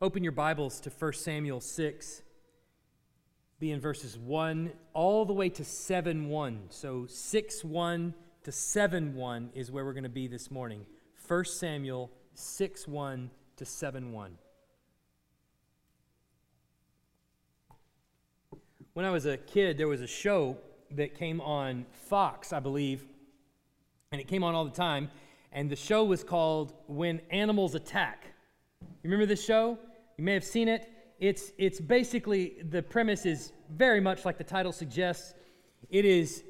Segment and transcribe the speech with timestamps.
[0.00, 2.22] Open your Bibles to 1 Samuel 6,
[3.58, 6.60] be in verses 1 all the way to 7 1.
[6.70, 8.14] So 6 1
[8.44, 10.86] to 7 1 is where we're going to be this morning.
[11.26, 14.38] 1 Samuel 6 1 to 7 1.
[18.92, 20.58] When I was a kid, there was a show
[20.92, 23.04] that came on Fox, I believe,
[24.12, 25.10] and it came on all the time.
[25.50, 28.26] And the show was called When Animals Attack.
[28.80, 29.76] You remember this show?
[30.18, 30.92] You may have seen it.
[31.20, 35.32] It's, it's basically, the premise is very much like the title suggests.
[35.90, 36.42] It is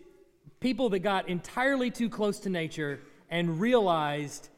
[0.58, 4.48] people that got entirely too close to nature and realized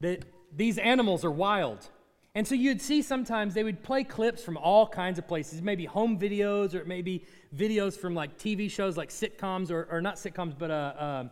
[0.00, 0.24] that
[0.56, 1.88] these animals are wild.
[2.34, 5.84] And so you'd see sometimes they would play clips from all kinds of places, maybe
[5.84, 10.54] home videos or maybe videos from like TV shows like sitcoms or, or not sitcoms,
[10.58, 11.24] but uh, uh,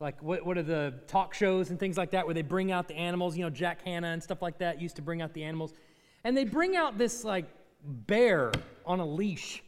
[0.00, 2.88] like what, what are the talk shows and things like that where they bring out
[2.88, 3.36] the animals.
[3.36, 5.72] You know, Jack Hanna and stuff like that used to bring out the animals
[6.26, 7.44] and they bring out this like
[7.84, 8.50] bear
[8.84, 9.62] on a leash.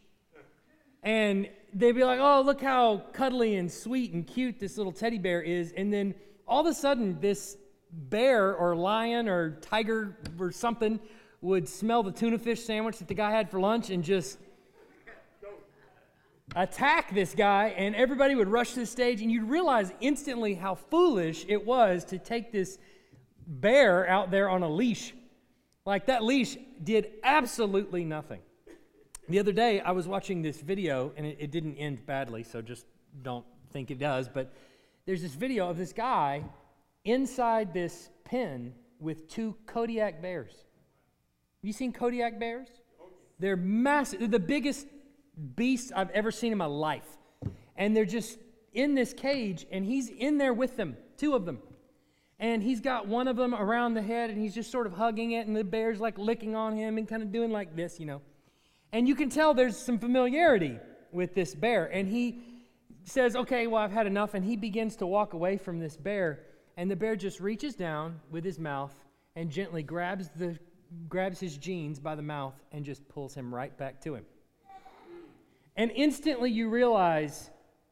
[1.04, 5.18] And they'd be like, oh, look how cuddly and sweet and cute this little teddy
[5.18, 5.72] bear is.
[5.76, 6.16] And then
[6.48, 7.56] all of a sudden, this
[7.92, 10.98] bear or lion or tiger or something
[11.42, 14.40] would smell the tuna fish sandwich that the guy had for lunch and just
[16.56, 20.74] attack this guy, and everybody would rush to the stage, and you'd realize instantly how
[20.74, 22.78] foolish it was to take this
[23.46, 25.12] bear out there on a leash
[25.88, 28.40] like that leash did absolutely nothing.
[29.30, 32.60] The other day, I was watching this video, and it, it didn't end badly, so
[32.60, 32.84] just
[33.22, 34.28] don't think it does.
[34.28, 34.52] But
[35.06, 36.44] there's this video of this guy
[37.06, 40.52] inside this pen with two Kodiak bears.
[41.62, 42.68] You seen Kodiak bears?
[43.38, 44.18] They're massive.
[44.18, 44.86] They're the biggest
[45.56, 47.16] beasts I've ever seen in my life.
[47.76, 48.38] And they're just
[48.74, 51.62] in this cage, and he's in there with them, two of them
[52.40, 55.32] and he's got one of them around the head and he's just sort of hugging
[55.32, 58.06] it and the bear's like licking on him and kind of doing like this you
[58.06, 58.20] know.
[58.92, 60.78] And you can tell there's some familiarity
[61.12, 61.86] with this bear.
[61.86, 62.42] And he
[63.04, 66.40] says okay well i've had enough and he begins to walk away from this bear.
[66.76, 68.94] And the bear just reaches down with his mouth
[69.34, 70.58] and gently grabs the
[71.08, 74.24] grabs his jeans by the mouth and just pulls him right back to him.
[75.76, 77.50] And instantly you realize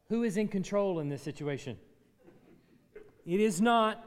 [0.08, 1.76] who is in control in this situation.
[3.24, 4.05] It is not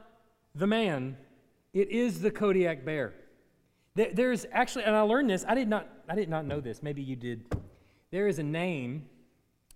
[0.54, 1.16] the man,
[1.72, 3.14] it is the Kodiak bear.
[3.94, 7.02] There's actually, and I learned this, I did not, I did not know this, maybe
[7.02, 7.44] you did.
[8.10, 9.06] There is a name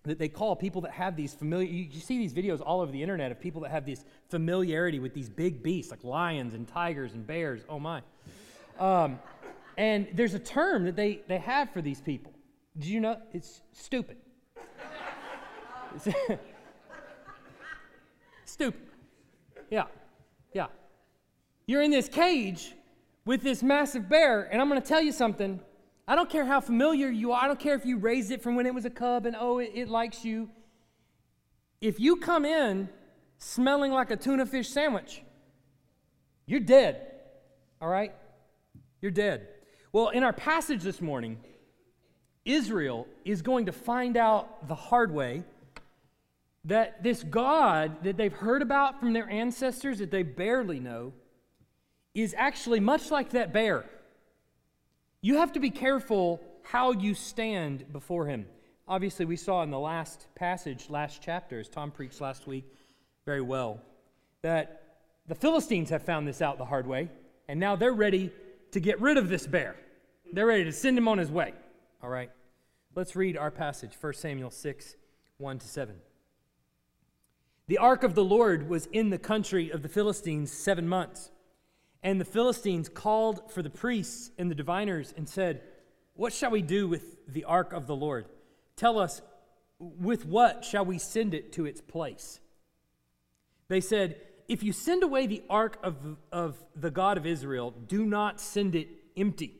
[0.04, 3.02] that they call people that have these familiar, you, see these videos all over the
[3.02, 7.14] internet of people that have this familiarity with these big beasts like lions and tigers
[7.14, 7.62] and bears.
[7.68, 8.02] Oh my.
[8.78, 9.18] Um,
[9.76, 12.32] and there's a term that they, they have for these people.
[12.78, 13.16] Did you know?
[13.32, 14.18] It's stupid.
[18.44, 18.80] stupid.
[19.70, 19.84] Yeah.
[20.54, 20.68] Yeah.
[21.66, 22.72] You're in this cage
[23.26, 25.60] with this massive bear, and I'm going to tell you something.
[26.06, 27.42] I don't care how familiar you are.
[27.42, 29.58] I don't care if you raised it from when it was a cub and oh,
[29.58, 30.48] it, it likes you.
[31.80, 32.88] If you come in
[33.38, 35.22] smelling like a tuna fish sandwich,
[36.46, 37.10] you're dead.
[37.80, 38.14] All right?
[39.00, 39.48] You're dead.
[39.92, 41.38] Well, in our passage this morning,
[42.44, 45.44] Israel is going to find out the hard way
[46.64, 51.12] that this God that they've heard about from their ancestors that they barely know
[52.14, 53.84] is actually much like that bear.
[55.20, 58.46] You have to be careful how you stand before him.
[58.86, 62.64] Obviously, we saw in the last passage, last chapter, as Tom preached last week
[63.24, 63.80] very well,
[64.42, 64.82] that
[65.26, 67.08] the Philistines have found this out the hard way,
[67.48, 68.30] and now they're ready
[68.72, 69.76] to get rid of this bear.
[70.32, 71.54] They're ready to send him on his way.
[72.02, 72.30] All right,
[72.94, 74.96] let's read our passage 1 Samuel 6
[75.38, 75.96] 1 to 7.
[77.66, 81.30] The ark of the Lord was in the country of the Philistines seven months.
[82.02, 85.62] And the Philistines called for the priests and the diviners and said,
[86.14, 88.26] What shall we do with the ark of the Lord?
[88.76, 89.22] Tell us,
[89.78, 92.40] with what shall we send it to its place?
[93.68, 95.96] They said, If you send away the ark of,
[96.30, 99.54] of the God of Israel, do not send it empty,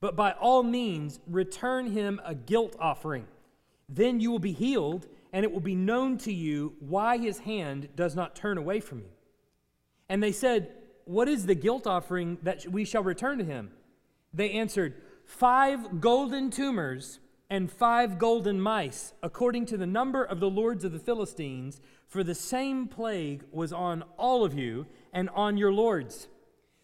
[0.00, 3.26] but by all means return him a guilt offering.
[3.88, 7.88] Then you will be healed and it will be known to you why his hand
[7.96, 9.10] does not turn away from you.
[10.08, 10.70] And they said,
[11.06, 13.72] What is the guilt offering that we shall return to him?
[14.32, 14.94] They answered,
[15.24, 17.18] Five golden tumors
[17.50, 22.22] and five golden mice, according to the number of the lords of the Philistines, for
[22.22, 26.28] the same plague was on all of you and on your lords.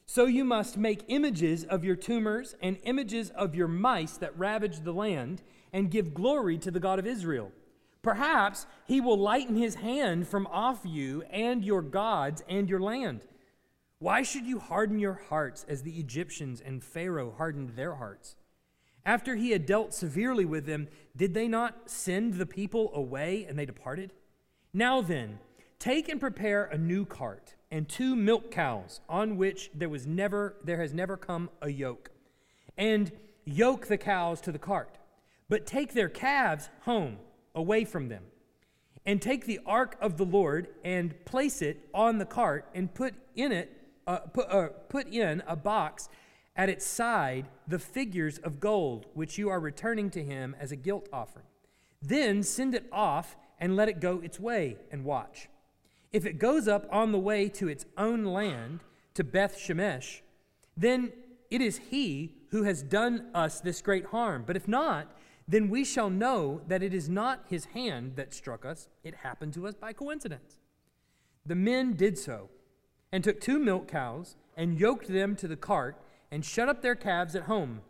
[0.06, 4.80] So you must make images of your tumors and images of your mice that ravage
[4.80, 5.40] the land,
[5.72, 7.52] and give glory to the God of Israel.
[8.02, 13.20] Perhaps he will lighten his hand from off you and your gods and your land.
[13.98, 18.36] Why should you harden your hearts as the Egyptians and Pharaoh hardened their hearts?
[19.04, 23.58] After he had dealt severely with them, did they not send the people away and
[23.58, 24.12] they departed?
[24.72, 25.38] Now then,
[25.78, 30.56] take and prepare a new cart and two milk cows on which there was never
[30.64, 32.10] there has never come a yoke.
[32.76, 33.12] And
[33.44, 34.98] yoke the cows to the cart,
[35.48, 37.18] but take their calves home
[37.54, 38.24] away from them.
[39.06, 43.14] And take the ark of the Lord and place it on the cart and put
[43.34, 43.76] in it
[44.06, 46.08] uh, put, uh, put in a box
[46.56, 50.76] at its side the figures of gold which you are returning to him as a
[50.76, 51.46] guilt offering.
[52.02, 55.48] Then send it off and let it go its way and watch.
[56.12, 58.80] If it goes up on the way to its own land,
[59.14, 60.20] to Beth Shemesh,
[60.76, 61.12] then
[61.50, 64.44] it is he who has done us this great harm.
[64.46, 65.06] But if not,
[65.46, 69.52] then we shall know that it is not his hand that struck us, it happened
[69.54, 70.58] to us by coincidence.
[71.44, 72.50] The men did so,
[73.10, 75.96] and took two milk cows, and yoked them to the cart,
[76.30, 77.80] and shut up their calves at home.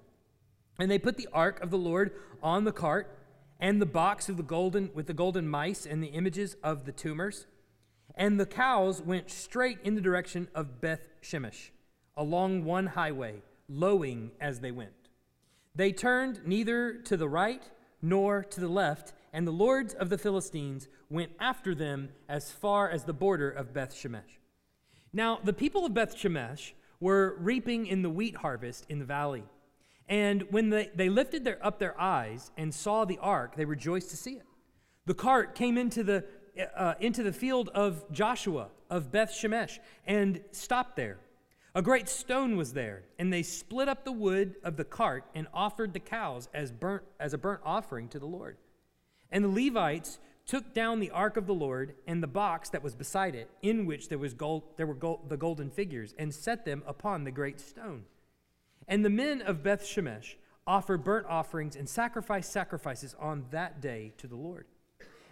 [0.78, 2.12] And they put the ark of the Lord
[2.42, 3.18] on the cart,
[3.58, 6.92] and the box of the golden with the golden mice and the images of the
[6.92, 7.46] tumors.
[8.14, 11.70] And the cows went straight in the direction of Beth Shemesh,
[12.16, 14.99] along one highway lowing as they went.
[15.74, 17.62] They turned neither to the right
[18.02, 22.90] nor to the left, and the lords of the Philistines went after them as far
[22.90, 24.38] as the border of Beth Shemesh.
[25.12, 29.44] Now, the people of Beth Shemesh were reaping in the wheat harvest in the valley.
[30.08, 34.10] And when they, they lifted their, up their eyes and saw the ark, they rejoiced
[34.10, 34.46] to see it.
[35.06, 36.24] The cart came into the,
[36.76, 41.18] uh, into the field of Joshua of Beth Shemesh and stopped there.
[41.72, 45.46] A great stone was there, and they split up the wood of the cart and
[45.54, 48.56] offered the cows as, burnt, as a burnt offering to the Lord.
[49.30, 52.96] And the Levites took down the ark of the Lord and the box that was
[52.96, 56.64] beside it, in which there, was gold, there were gold, the golden figures, and set
[56.64, 58.02] them upon the great stone.
[58.88, 60.34] And the men of Beth Shemesh
[60.66, 64.66] offered burnt offerings and sacrificed sacrifices on that day to the Lord.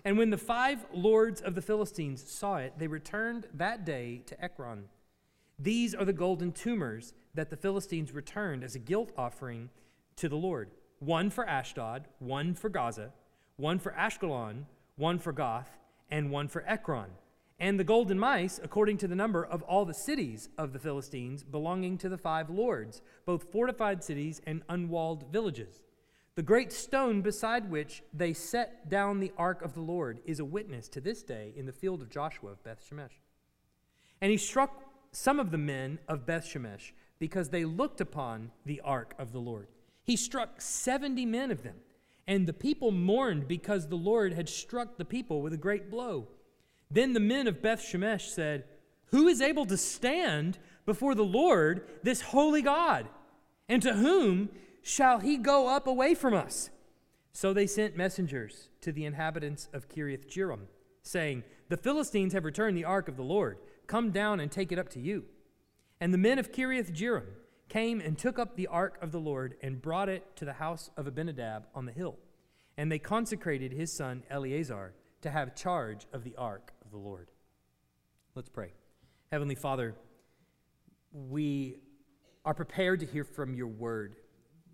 [0.04, 4.40] And when the five lords of the Philistines saw it, they returned that day to
[4.40, 4.84] Ekron.
[5.58, 9.70] These are the golden tumors that the Philistines returned as a guilt offering
[10.16, 10.70] to the Lord
[11.00, 13.12] one for Ashdod, one for Gaza,
[13.56, 14.64] one for Ashkelon,
[14.96, 15.78] one for Gath,
[16.10, 17.10] and one for Ekron.
[17.60, 21.42] And the golden mice, according to the number of all the cities of the Philistines
[21.42, 25.82] belonging to the five lords, both fortified cities and unwalled villages.
[26.36, 30.44] The great stone beside which they set down the ark of the Lord is a
[30.44, 33.18] witness to this day in the field of Joshua of Beth Shemesh.
[34.20, 38.80] And he struck some of the men of Beth Shemesh because they looked upon the
[38.82, 39.68] ark of the Lord.
[40.04, 41.76] He struck 70 men of them,
[42.26, 46.28] and the people mourned because the Lord had struck the people with a great blow.
[46.90, 48.64] Then the men of Beth Shemesh said,
[49.06, 53.06] Who is able to stand before the Lord, this holy God?
[53.68, 54.48] And to whom
[54.82, 56.70] shall he go up away from us?
[57.32, 60.62] So they sent messengers to the inhabitants of Kiriath Jearim,
[61.02, 63.58] saying, The Philistines have returned the ark of the Lord.
[63.88, 65.24] Come down and take it up to you.
[65.98, 67.24] And the men of Kiriath Jearim
[67.70, 70.90] came and took up the ark of the Lord and brought it to the house
[70.96, 72.16] of Abinadab on the hill.
[72.76, 77.28] And they consecrated his son Eleazar to have charge of the ark of the Lord.
[78.34, 78.72] Let's pray.
[79.32, 79.96] Heavenly Father,
[81.10, 81.78] we
[82.44, 84.16] are prepared to hear from your word.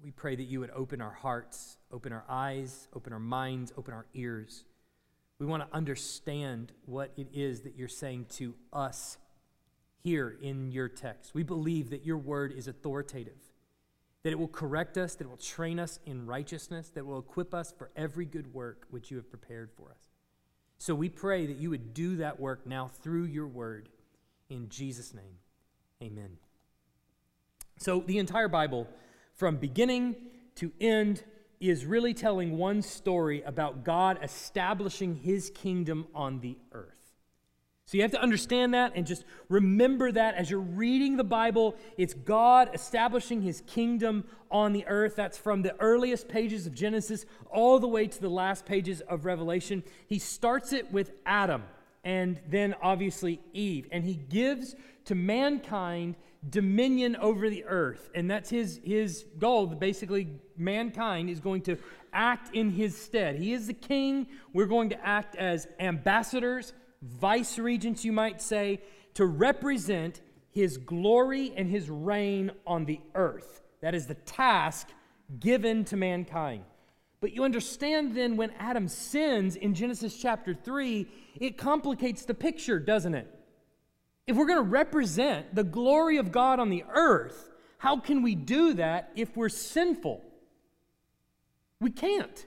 [0.02, 3.94] We pray that you would open our hearts, open our eyes, open our minds, open
[3.94, 4.64] our ears
[5.44, 9.18] we want to understand what it is that you're saying to us
[10.02, 11.34] here in your text.
[11.34, 13.36] We believe that your word is authoritative,
[14.22, 17.52] that it will correct us, that it will train us in righteousness, that will equip
[17.52, 20.08] us for every good work which you have prepared for us.
[20.78, 23.90] So we pray that you would do that work now through your word.
[24.48, 25.36] In Jesus' name,
[26.02, 26.38] amen.
[27.78, 28.88] So the entire Bible,
[29.34, 30.16] from beginning
[30.54, 31.22] to end,
[31.70, 37.04] is really telling one story about God establishing his kingdom on the earth.
[37.86, 41.76] So you have to understand that and just remember that as you're reading the Bible.
[41.98, 45.16] It's God establishing his kingdom on the earth.
[45.16, 49.26] That's from the earliest pages of Genesis all the way to the last pages of
[49.26, 49.82] Revelation.
[50.06, 51.64] He starts it with Adam
[52.04, 53.86] and then obviously Eve.
[53.92, 56.16] And he gives to mankind
[56.50, 58.10] dominion over the earth.
[58.14, 59.66] And that's his, his goal.
[59.66, 61.76] Basically, mankind is going to
[62.12, 63.36] act in his stead.
[63.36, 64.26] He is the king.
[64.52, 66.72] We're going to act as ambassadors,
[67.02, 68.80] vice regents, you might say,
[69.14, 70.20] to represent
[70.50, 73.62] his glory and his reign on the earth.
[73.80, 74.88] That is the task
[75.40, 76.64] given to mankind.
[77.20, 81.06] But you understand then when Adam sins in Genesis chapter 3,
[81.40, 83.33] it complicates the picture, doesn't it?
[84.26, 88.34] If we're going to represent the glory of God on the earth, how can we
[88.34, 90.22] do that if we're sinful?
[91.80, 92.46] We can't.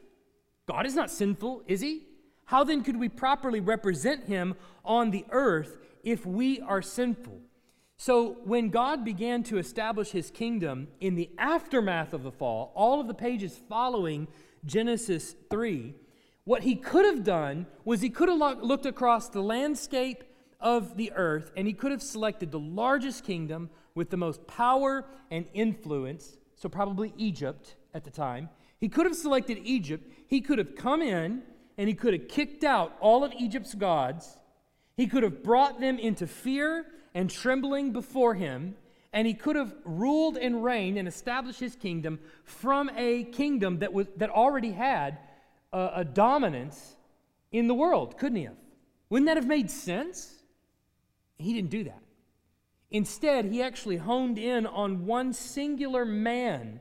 [0.67, 2.07] God is not sinful, is he?
[2.45, 7.41] How then could we properly represent him on the earth if we are sinful?
[7.99, 13.01] So, when God began to establish his kingdom in the aftermath of the fall, all
[13.01, 14.27] of the pages following
[14.65, 15.95] Genesis 3,
[16.43, 20.23] what he could have done was he could have looked across the landscape
[20.59, 25.05] of the earth and he could have selected the largest kingdom with the most power
[25.31, 28.49] and influence, so probably Egypt at the time.
[28.79, 30.11] He could have selected Egypt.
[30.27, 31.41] He could have come in
[31.77, 34.37] and he could have kicked out all of Egypt's gods.
[34.95, 38.75] He could have brought them into fear and trembling before him,
[39.13, 43.93] and he could have ruled and reigned and established his kingdom from a kingdom that,
[43.93, 45.19] was, that already had
[45.71, 46.95] a, a dominance
[47.51, 48.57] in the world, couldn't he have?
[49.09, 50.36] Wouldn't that have made sense?
[51.37, 52.01] He didn't do that.
[52.89, 56.79] Instead, he actually honed in on one singular man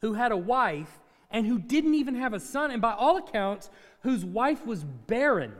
[0.00, 3.70] who had a wife and who didn't even have a son, and by all accounts,
[4.02, 5.52] whose wife was barren.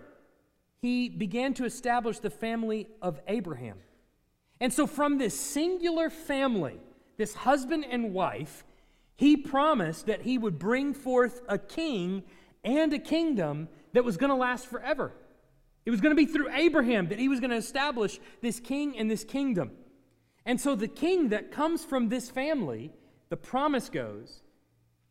[0.81, 3.79] He began to establish the family of Abraham.
[4.61, 6.81] And so, from this singular family,
[7.17, 8.65] this husband and wife,
[9.17, 12.25] he promised that he would bring forth a king
[12.65, 15.13] and a kingdom that was going to last forever.
[15.85, 18.99] It was going to be through Abraham that he was going to establish this king
[18.99, 19.73] and this kingdom.
[20.45, 22.93] And so, the king that comes from this family,
[23.29, 24.43] the promise goes,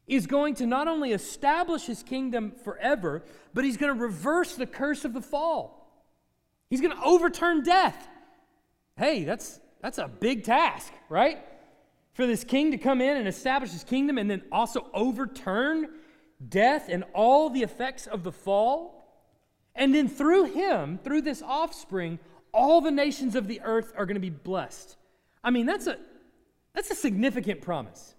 [0.07, 3.23] is going to not only establish his kingdom forever,
[3.53, 5.79] but he's going to reverse the curse of the fall.
[6.69, 8.07] He's going to overturn death.
[8.97, 11.39] Hey, that's, that's a big task, right?
[12.13, 15.87] For this king to come in and establish his kingdom and then also overturn
[16.47, 18.98] death and all the effects of the fall.
[19.79, 22.19] And then through him, through this offspring,
[22.53, 24.97] all the nations of the earth are going to be blessed.
[25.41, 25.97] I mean, that's a,
[26.75, 28.13] that's a significant promise.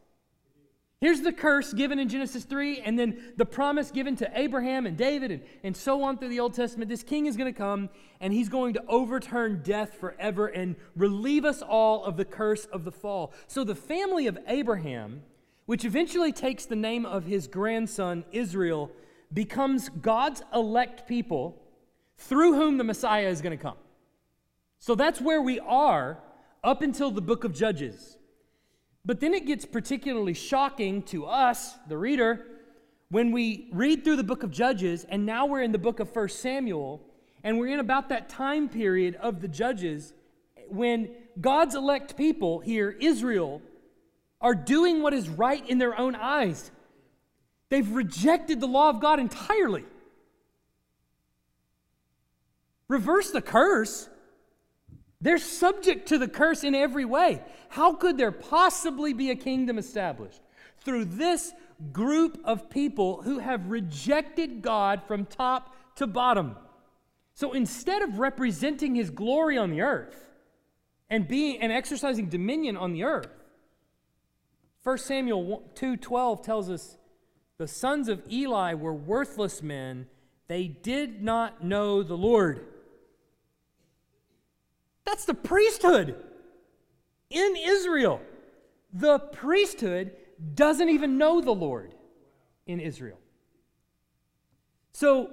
[1.03, 4.97] Here's the curse given in Genesis 3, and then the promise given to Abraham and
[4.97, 6.89] David and, and so on through the Old Testament.
[6.91, 7.91] This king is going to come,
[8.21, 12.85] and he's going to overturn death forever and relieve us all of the curse of
[12.85, 13.33] the fall.
[13.47, 15.23] So the family of Abraham,
[15.67, 18.91] which eventually takes the name of his grandson Israel,
[19.33, 21.61] becomes God's elect people
[22.17, 23.77] through whom the Messiah is going to come.
[24.79, 26.19] So that's where we are
[26.65, 28.19] up until the book of Judges.
[29.05, 32.47] But then it gets particularly shocking to us, the reader,
[33.11, 36.15] when we read through the book of Judges, and now we're in the book of
[36.15, 37.01] 1 Samuel,
[37.43, 40.13] and we're in about that time period of the Judges
[40.69, 41.11] when
[41.41, 43.63] God's elect people here, Israel,
[44.41, 46.71] are doing what is right in their own eyes.
[47.71, 49.85] They've rejected the law of God entirely.
[52.89, 54.09] Reverse the curse.
[55.21, 57.43] They're subject to the curse in every way.
[57.69, 60.41] How could there possibly be a kingdom established?
[60.79, 61.53] Through this
[61.93, 66.57] group of people who have rejected God from top to bottom.
[67.35, 70.29] So instead of representing his glory on the earth
[71.09, 73.45] and being and exercising dominion on the earth,
[74.83, 76.97] 1 Samuel 2:12 tells us
[77.61, 80.07] the sons of Eli were worthless men.
[80.49, 82.65] They did not know the Lord.
[85.05, 86.17] That's the priesthood
[87.29, 88.23] in Israel.
[88.95, 90.13] The priesthood
[90.55, 91.95] doesn't even know the Lord
[92.67, 93.19] in Israel.
[94.93, 95.29] So,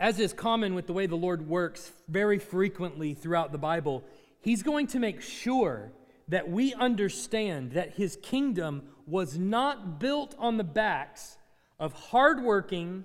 [0.00, 4.04] as is common with the way the Lord works very frequently throughout the Bible,
[4.40, 5.92] He's going to make sure
[6.28, 11.36] that we understand that His kingdom was not built on the backs
[11.78, 13.04] of hardworking,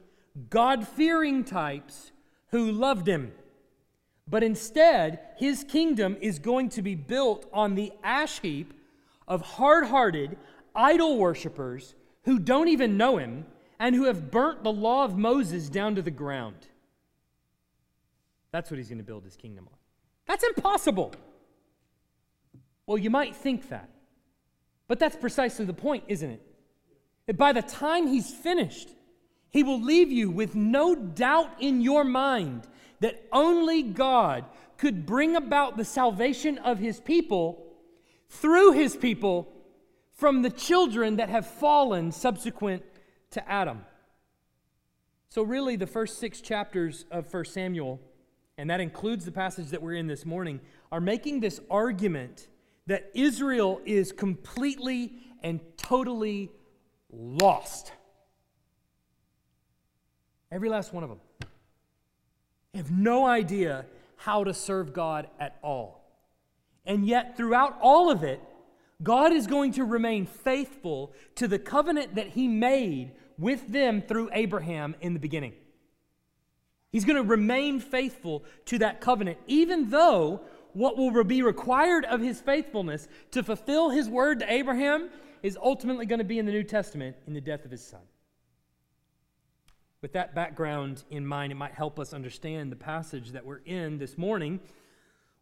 [0.50, 2.12] God fearing types
[2.50, 3.32] who loved Him.
[4.28, 8.74] But instead, his kingdom is going to be built on the ash heap
[9.28, 10.38] of hard hearted,
[10.76, 11.94] idol worshippers
[12.24, 13.46] who don't even know him
[13.80, 16.68] and who have burnt the law of Moses down to the ground.
[18.52, 19.78] That's what he's going to build his kingdom on.
[20.26, 21.14] That's impossible.
[22.88, 23.90] Well, you might think that.
[24.88, 26.42] But that's precisely the point, isn't it?
[27.28, 28.90] That by the time he's finished,
[29.50, 32.68] he will leave you with no doubt in your mind
[33.00, 34.46] that only God
[34.78, 37.66] could bring about the salvation of his people
[38.30, 39.52] through his people
[40.14, 42.84] from the children that have fallen subsequent
[43.32, 43.86] to Adam.
[45.30, 48.00] So, really, the first six chapters of 1 Samuel,
[48.58, 50.62] and that includes the passage that we're in this morning,
[50.92, 52.48] are making this argument
[52.88, 56.52] that Israel is completely and totally
[57.12, 57.92] lost.
[60.52, 61.20] Every last one of them
[62.74, 63.86] have no idea
[64.18, 66.04] how to serve God at all.
[66.86, 68.40] And yet, throughout all of it,
[69.02, 74.30] God is going to remain faithful to the covenant that He made with them through
[74.34, 75.54] Abraham in the beginning.
[76.92, 80.42] He's going to remain faithful to that covenant, even though
[80.76, 85.10] what will be required of His faithfulness to fulfill His word to Abraham
[85.42, 88.02] is ultimately going to be in the New Testament in the death of His Son.
[90.02, 93.98] With that background in mind, it might help us understand the passage that we're in
[93.98, 94.60] this morning,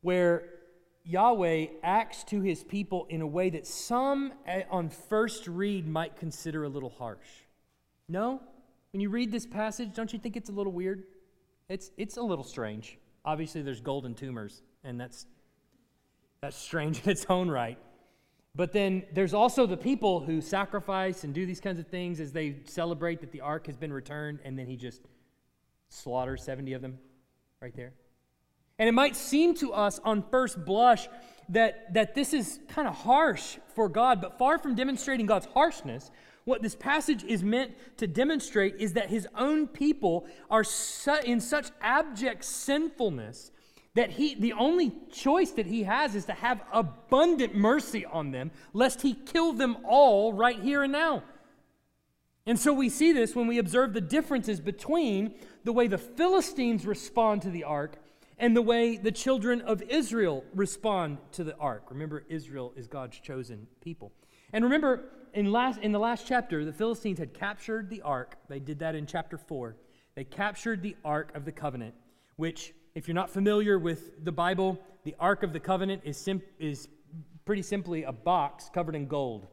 [0.02, 0.44] where
[1.04, 6.16] Yahweh acts to his people in a way that some eh, on first read might
[6.16, 7.28] consider a little harsh.
[8.08, 8.40] No?
[8.94, 11.04] When you read this passage, don't you think it's a little weird?
[11.68, 12.98] It's, it's a little strange.
[13.26, 15.26] Obviously, there's golden tumors, and that's,
[16.42, 17.78] that's strange in its own right.
[18.56, 22.32] But then there's also the people who sacrifice and do these kinds of things as
[22.32, 25.02] they celebrate that the ark has been returned, and then he just
[25.90, 27.00] slaughters 70 of them
[27.62, 27.94] right there.
[28.78, 31.08] And it might seem to us on first blush
[31.50, 36.12] that, that this is kind of harsh for God, but far from demonstrating God's harshness,
[36.46, 41.40] what this passage is meant to demonstrate is that his own people are su- in
[41.40, 43.52] such abject sinfulness
[43.96, 48.52] that he the only choice that he has is to have abundant mercy on them
[48.74, 51.24] lest he kill them all right here and now.
[52.46, 56.86] And so we see this when we observe the differences between the way the philistines
[56.86, 57.96] respond to the ark
[58.38, 61.86] and the way the children of israel respond to the ark.
[61.90, 64.12] Remember israel is god's chosen people.
[64.52, 68.60] And remember in last in the last chapter the philistines had captured the ark they
[68.60, 69.76] did that in chapter 4
[70.16, 71.96] they captured the ark of the covenant
[72.36, 76.44] which if you're not familiar with the Bible, the Ark of the Covenant is, sim-
[76.60, 76.88] is
[77.44, 79.48] pretty simply a box covered in gold.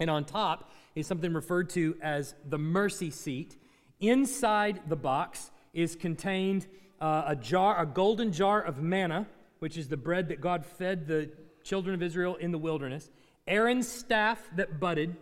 [0.00, 3.56] And on top is something referred to as the mercy seat.
[4.00, 6.66] Inside the box is contained
[7.00, 9.26] uh, a jar, a golden jar of manna,
[9.60, 11.30] which is the bread that God fed the
[11.62, 13.10] children of Israel in the wilderness,
[13.46, 15.16] Aaron's staff that budded,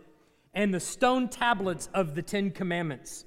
[0.53, 3.25] and the stone tablets of the Ten Commandments.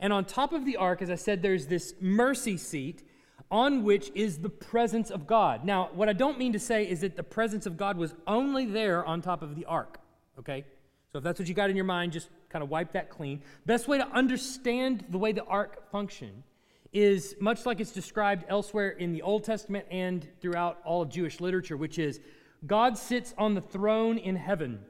[0.00, 3.02] And on top of the ark, as I said, there's this mercy seat
[3.50, 5.64] on which is the presence of God.
[5.64, 8.64] Now, what I don't mean to say is that the presence of God was only
[8.64, 9.98] there on top of the ark,
[10.38, 10.64] okay?
[11.12, 13.42] So if that's what you got in your mind, just kind of wipe that clean.
[13.66, 16.44] Best way to understand the way the ark functioned
[16.92, 21.40] is much like it's described elsewhere in the Old Testament and throughout all of Jewish
[21.40, 22.20] literature, which is
[22.66, 24.80] God sits on the throne in heaven,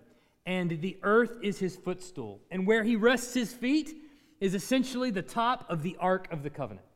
[0.47, 2.41] and the earth is his footstool.
[2.51, 3.97] And where he rests his feet
[4.41, 6.87] is essentially the top of the Ark of the Covenant.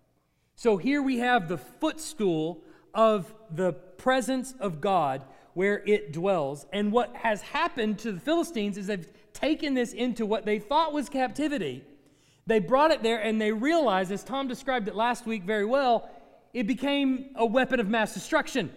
[0.56, 2.62] So here we have the footstool
[2.94, 6.66] of the presence of God where it dwells.
[6.72, 10.92] And what has happened to the Philistines is they've taken this into what they thought
[10.92, 11.84] was captivity.
[12.46, 16.08] They brought it there and they realized, as Tom described it last week very well,
[16.52, 18.72] it became a weapon of mass destruction.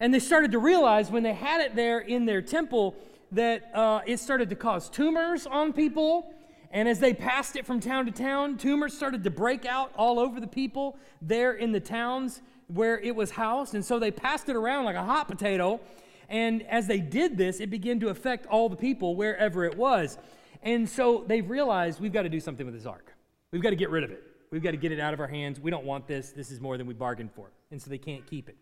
[0.00, 2.94] And they started to realize when they had it there in their temple
[3.32, 6.32] that uh, it started to cause tumors on people
[6.70, 10.18] and as they passed it from town to town, tumors started to break out all
[10.18, 13.74] over the people there in the towns where it was housed.
[13.74, 15.80] And so they passed it around like a hot potato.
[16.28, 20.18] And as they did this, it began to affect all the people wherever it was.
[20.62, 23.14] And so they've realized we've got to do something with this ark.
[23.50, 24.22] We've got to get rid of it.
[24.50, 25.58] We've got to get it out of our hands.
[25.58, 26.32] We don't want this.
[26.32, 27.50] This is more than we bargained for.
[27.70, 28.56] And so they can't keep it.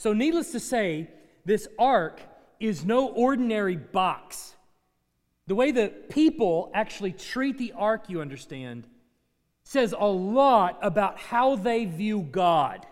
[0.00, 1.10] So, needless to say,
[1.44, 2.22] this ark
[2.58, 4.56] is no ordinary box.
[5.46, 8.86] The way the people actually treat the ark, you understand,
[9.62, 12.86] says a lot about how they view God.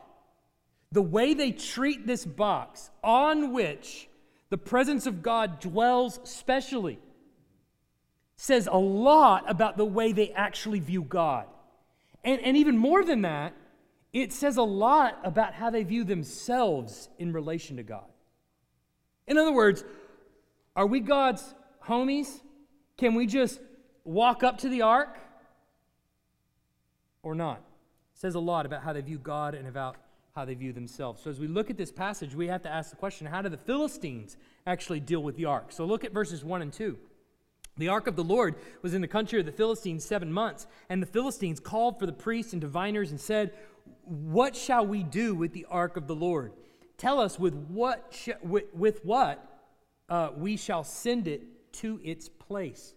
[0.92, 4.07] The way they treat this box on which
[4.51, 6.99] the presence of God dwells specially
[8.37, 11.47] says a lot about the way they actually view God.
[12.23, 13.55] And, and even more than that,
[14.12, 18.07] it says a lot about how they view themselves in relation to God.
[19.27, 19.85] In other words,
[20.75, 21.55] are we God's
[21.87, 22.40] homies?
[22.97, 23.61] Can we just
[24.05, 25.18] walk up to the ark
[27.23, 27.59] or not?
[28.14, 29.97] It says a lot about how they view God and about
[30.35, 31.23] how they view themselves.
[31.23, 33.49] So as we look at this passage, we have to ask the question how do
[33.49, 35.73] the Philistines actually deal with the ark?
[35.73, 36.97] So look at verses 1 and 2.
[37.77, 41.01] The ark of the Lord was in the country of the Philistines seven months, and
[41.01, 43.53] the Philistines called for the priests and diviners and said,
[44.05, 46.53] What shall we do with the ark of the Lord?
[46.96, 49.44] Tell us with what, sh- with, with, what
[50.09, 52.94] uh, we shall send it to its place.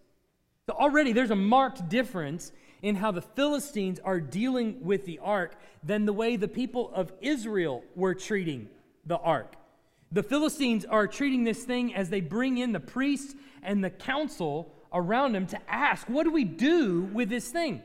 [0.68, 2.52] So already there's a marked difference
[2.82, 7.12] in how the Philistines are dealing with the ark than the way the people of
[7.22, 8.70] Israel were treating
[9.06, 9.56] the ark.
[10.12, 14.74] The Philistines are treating this thing as they bring in the priests and the council
[14.94, 17.82] around them to ask, What do we do with this thing?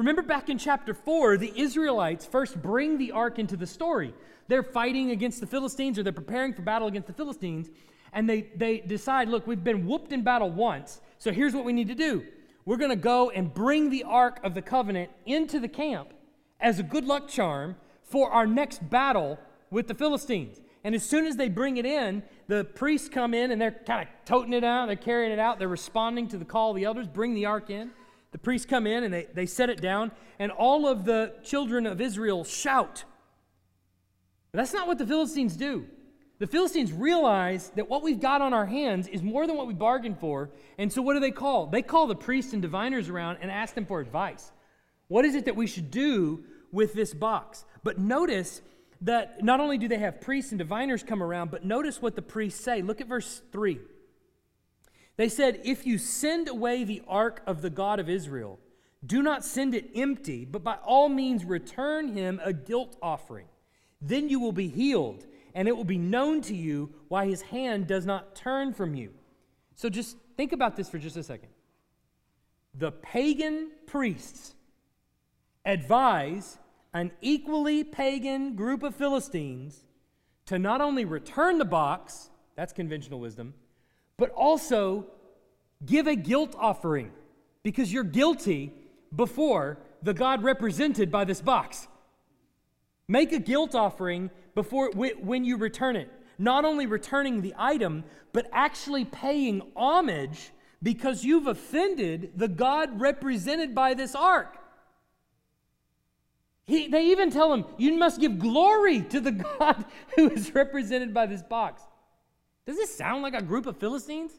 [0.00, 4.14] Remember back in chapter 4, the Israelites first bring the ark into the story.
[4.48, 7.68] They're fighting against the Philistines or they're preparing for battle against the Philistines,
[8.14, 11.74] and they, they decide, look, we've been whooped in battle once, so here's what we
[11.74, 12.24] need to do.
[12.64, 16.14] We're going to go and bring the ark of the covenant into the camp
[16.60, 19.38] as a good luck charm for our next battle
[19.70, 20.62] with the Philistines.
[20.82, 24.08] And as soon as they bring it in, the priests come in and they're kind
[24.08, 26.84] of toting it out, they're carrying it out, they're responding to the call of the
[26.84, 27.90] elders, bring the ark in.
[28.32, 31.86] The priests come in and they, they set it down, and all of the children
[31.86, 33.04] of Israel shout.
[34.52, 35.86] But that's not what the Philistines do.
[36.38, 39.74] The Philistines realize that what we've got on our hands is more than what we
[39.74, 40.50] bargained for.
[40.78, 41.66] And so what do they call?
[41.66, 44.50] They call the priests and diviners around and ask them for advice.
[45.08, 47.66] What is it that we should do with this box?
[47.82, 48.62] But notice
[49.02, 52.22] that not only do they have priests and diviners come around, but notice what the
[52.22, 52.80] priests say.
[52.80, 53.78] Look at verse 3.
[55.20, 58.58] They said, If you send away the ark of the God of Israel,
[59.04, 63.44] do not send it empty, but by all means return him a guilt offering.
[64.00, 67.86] Then you will be healed, and it will be known to you why his hand
[67.86, 69.12] does not turn from you.
[69.74, 71.50] So just think about this for just a second.
[72.72, 74.54] The pagan priests
[75.66, 76.56] advise
[76.94, 79.84] an equally pagan group of Philistines
[80.46, 83.52] to not only return the box, that's conventional wisdom,
[84.20, 85.06] but also
[85.86, 87.10] give a guilt offering
[87.62, 88.70] because you're guilty
[89.16, 91.88] before the God represented by this box.
[93.08, 96.12] Make a guilt offering before when you return it.
[96.38, 98.04] Not only returning the item,
[98.34, 100.50] but actually paying homage
[100.82, 104.58] because you've offended the God represented by this ark.
[106.66, 109.82] He, they even tell him, You must give glory to the God
[110.14, 111.82] who is represented by this box.
[112.70, 114.30] Does this sound like a group of Philistines?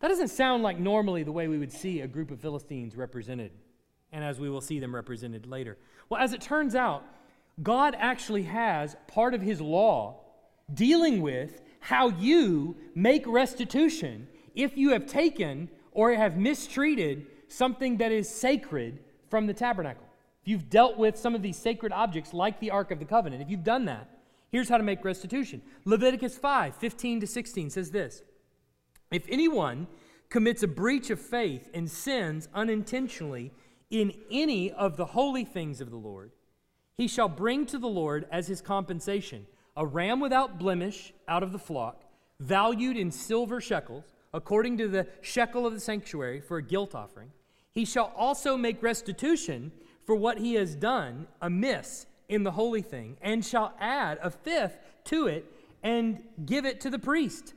[0.00, 3.52] That doesn't sound like normally the way we would see a group of Philistines represented,
[4.10, 5.76] and as we will see them represented later.
[6.08, 7.04] Well, as it turns out,
[7.62, 10.22] God actually has part of his law
[10.72, 18.12] dealing with how you make restitution if you have taken or have mistreated something that
[18.12, 20.06] is sacred from the tabernacle.
[20.40, 23.42] If you've dealt with some of these sacred objects like the Ark of the Covenant,
[23.42, 24.08] if you've done that,
[24.54, 25.62] Here's how to make restitution.
[25.84, 28.22] Leviticus 5 15 to 16 says this
[29.10, 29.88] If anyone
[30.28, 33.50] commits a breach of faith and sins unintentionally
[33.90, 36.30] in any of the holy things of the Lord,
[36.96, 41.50] he shall bring to the Lord as his compensation a ram without blemish out of
[41.50, 42.04] the flock,
[42.38, 47.32] valued in silver shekels, according to the shekel of the sanctuary, for a guilt offering.
[47.72, 49.72] He shall also make restitution
[50.06, 54.78] for what he has done amiss in the holy thing, and shall add a fifth
[55.04, 55.50] to it
[55.82, 57.54] and give it to the priest.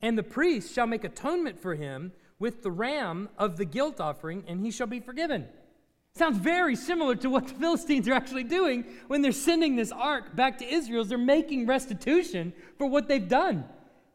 [0.00, 4.44] And the priest shall make atonement for him with the ram of the guilt offering,
[4.46, 5.48] and he shall be forgiven.
[6.14, 10.34] Sounds very similar to what the Philistines are actually doing when they're sending this ark
[10.34, 11.04] back to Israel.
[11.04, 13.64] They're making restitution for what they've done.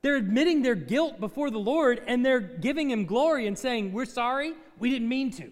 [0.01, 4.03] They're admitting their guilt before the Lord and they're giving him glory and saying, We're
[4.03, 5.49] sorry, we didn't mean to.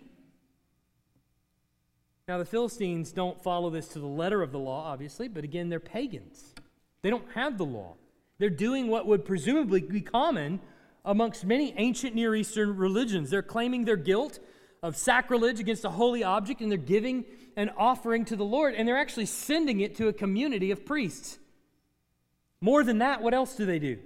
[2.32, 5.68] Now, the Philistines don't follow this to the letter of the law, obviously, but again,
[5.68, 6.56] they're pagans.
[7.02, 7.96] They don't have the law.
[8.38, 10.62] They're doing what would presumably be common
[11.04, 13.32] amongst many ancient Near Eastern religions.
[13.32, 14.40] They're claiming their guilt
[14.82, 17.26] of sacrilege against a holy object, and they're giving
[17.58, 21.38] an offering to the Lord, and they're actually sending it to a community of priests.
[22.62, 24.00] More than that, what else do they do?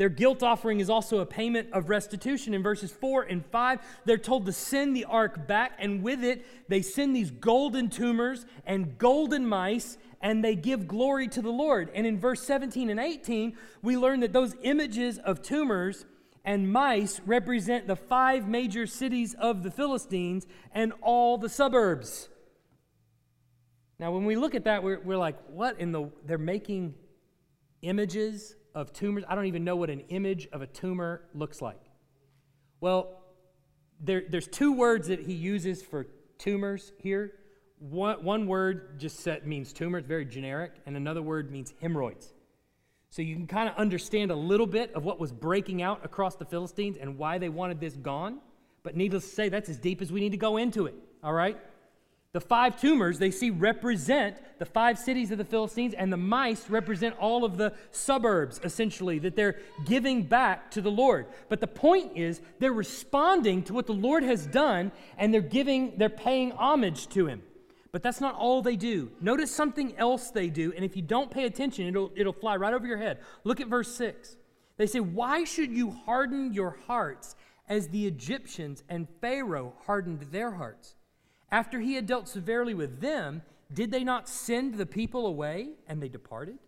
[0.00, 2.54] Their guilt offering is also a payment of restitution.
[2.54, 6.42] In verses 4 and 5, they're told to send the ark back, and with it,
[6.70, 11.90] they send these golden tumors and golden mice, and they give glory to the Lord.
[11.94, 16.06] And in verse 17 and 18, we learn that those images of tumors
[16.46, 22.30] and mice represent the five major cities of the Philistines and all the suburbs.
[23.98, 26.08] Now, when we look at that, we're, we're like, what in the?
[26.24, 26.94] They're making
[27.82, 29.24] images of tumors.
[29.28, 31.80] I don't even know what an image of a tumor looks like.
[32.80, 33.22] Well,
[34.00, 36.06] there, there's two words that he uses for
[36.38, 37.32] tumors here.
[37.78, 42.32] One, one word just set, means tumor, it's very generic, and another word means hemorrhoids.
[43.10, 46.36] So you can kind of understand a little bit of what was breaking out across
[46.36, 48.38] the Philistines and why they wanted this gone.
[48.82, 51.32] But needless to say, that's as deep as we need to go into it, all
[51.32, 51.58] right?
[52.32, 56.70] The five tumors they see represent the five cities of the Philistines, and the mice
[56.70, 61.26] represent all of the suburbs, essentially, that they're giving back to the Lord.
[61.48, 65.94] But the point is, they're responding to what the Lord has done, and they're giving,
[65.96, 67.42] they're paying homage to Him.
[67.90, 69.10] But that's not all they do.
[69.20, 72.72] Notice something else they do, and if you don't pay attention, it'll, it'll fly right
[72.72, 73.18] over your head.
[73.42, 74.36] Look at verse 6.
[74.76, 77.34] They say, Why should you harden your hearts
[77.68, 80.94] as the Egyptians and Pharaoh hardened their hearts?
[81.52, 86.02] After he had dealt severely with them, did they not send the people away and
[86.02, 86.58] they departed?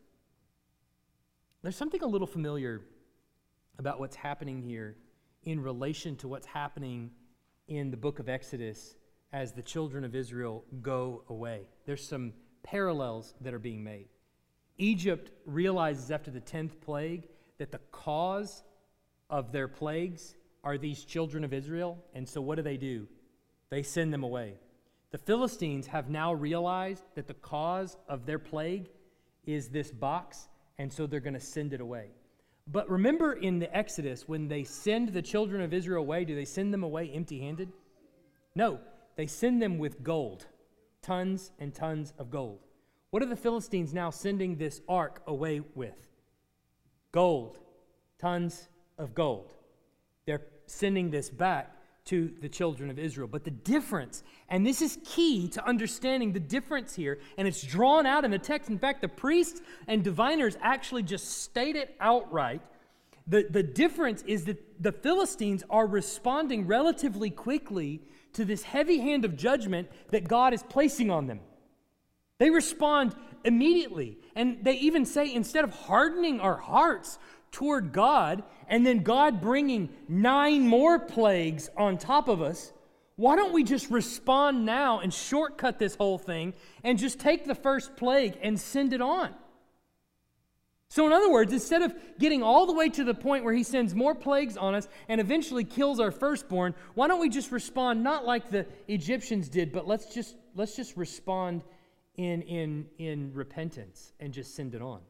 [1.62, 2.83] There's something a little familiar
[3.79, 4.97] about what's happening here
[5.45, 7.11] in relation to what's happening
[7.68, 8.97] in the book of Exodus
[9.33, 11.62] as the children of Israel go away.
[11.87, 14.09] There's some parallels that are being made.
[14.79, 18.62] Egypt realizes after the 10th plague that the cause
[19.31, 21.99] of their plagues are these children of Israel.
[22.14, 23.07] And so what do they do?
[23.71, 24.55] They send them away.
[25.12, 28.88] The Philistines have now realized that the cause of their plague
[29.44, 30.48] is this box,
[30.79, 32.09] and so they're going to send it away.
[32.66, 36.46] But remember in the Exodus, when they send the children of Israel away, do they
[36.46, 37.70] send them away empty handed?
[38.55, 38.81] No,
[39.16, 40.46] they send them with gold,
[41.03, 42.61] tons and tons of gold.
[43.11, 46.07] What are the Philistines now sending this ark away with?
[47.11, 47.59] Gold,
[48.18, 49.53] tons of gold.
[50.25, 53.29] They're sending this back to the children of Israel.
[53.29, 58.07] But the difference, and this is key to understanding the difference here, and it's drawn
[58.07, 58.71] out in the text.
[58.71, 62.61] In fact, the priests and diviners actually just state it outright.
[63.27, 69.25] The, the difference is that the Philistines are responding relatively quickly to this heavy hand
[69.25, 71.41] of judgment that God is placing on them.
[72.38, 74.19] They respond immediately.
[74.35, 77.19] And they even say, instead of hardening our hearts
[77.53, 82.73] toward God and then God bringing nine more plagues on top of us,
[83.17, 87.55] why don't we just respond now and shortcut this whole thing and just take the
[87.55, 89.35] first plague and send it on?
[90.88, 93.62] So, in other words, instead of getting all the way to the point where he
[93.62, 98.03] sends more plagues on us and eventually kills our firstborn, why don't we just respond
[98.03, 101.62] not like the Egyptians did, but let's just, let's just respond
[102.17, 105.01] in, in, in repentance and just send it on?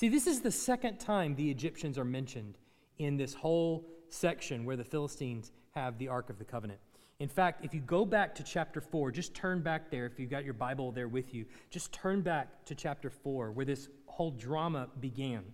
[0.00, 2.56] See, this is the second time the Egyptians are mentioned
[2.96, 6.80] in this whole section where the Philistines have the Ark of the Covenant.
[7.18, 10.06] In fact, if you go back to chapter 4, just turn back there.
[10.06, 13.66] If you've got your Bible there with you, just turn back to chapter 4 where
[13.66, 15.44] this whole drama began.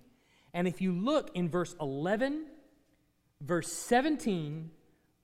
[0.55, 2.47] And if you look in verse 11,
[3.41, 4.71] verse 17,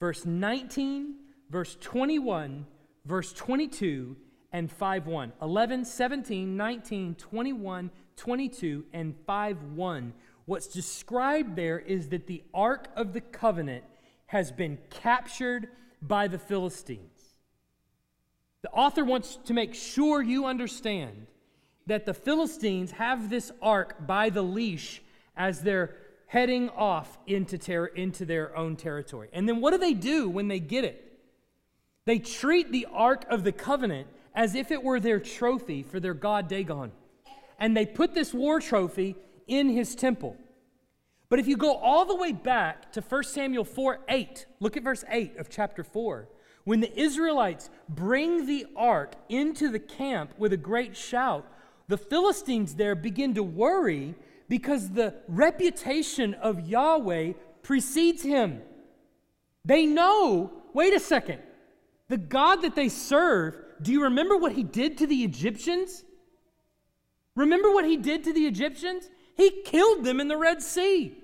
[0.00, 1.14] verse 19,
[1.48, 2.66] verse 21,
[3.04, 4.16] verse 22,
[4.52, 5.32] and 5 1.
[5.40, 10.12] 11, 17, 19, 21, 22, and 5 1.
[10.44, 13.84] What's described there is that the Ark of the Covenant
[14.26, 15.68] has been captured
[16.00, 17.34] by the Philistines.
[18.62, 21.26] The author wants to make sure you understand
[21.86, 25.02] that the Philistines have this ark by the leash
[25.36, 25.96] as they're
[26.26, 29.28] heading off into, ter- into their own territory.
[29.32, 31.20] And then what do they do when they get it?
[32.04, 36.14] They treat the Ark of the Covenant as if it were their trophy for their
[36.14, 36.92] god Dagon.
[37.62, 39.14] And they put this war trophy
[39.46, 40.36] in his temple.
[41.28, 44.82] But if you go all the way back to 1 Samuel 4 8, look at
[44.82, 46.28] verse 8 of chapter 4.
[46.64, 51.46] When the Israelites bring the ark into the camp with a great shout,
[51.86, 54.16] the Philistines there begin to worry
[54.48, 58.60] because the reputation of Yahweh precedes him.
[59.64, 61.38] They know, wait a second,
[62.08, 66.02] the God that they serve, do you remember what he did to the Egyptians?
[67.34, 69.08] Remember what he did to the Egyptians?
[69.36, 71.16] He killed them in the Red Sea.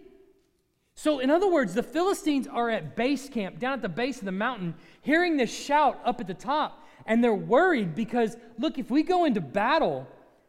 [0.95, 4.25] So, in other words, the Philistines are at base camp, down at the base of
[4.25, 8.91] the mountain, hearing this shout up at the top, and they're worried because, look, if
[8.91, 10.09] we go into battle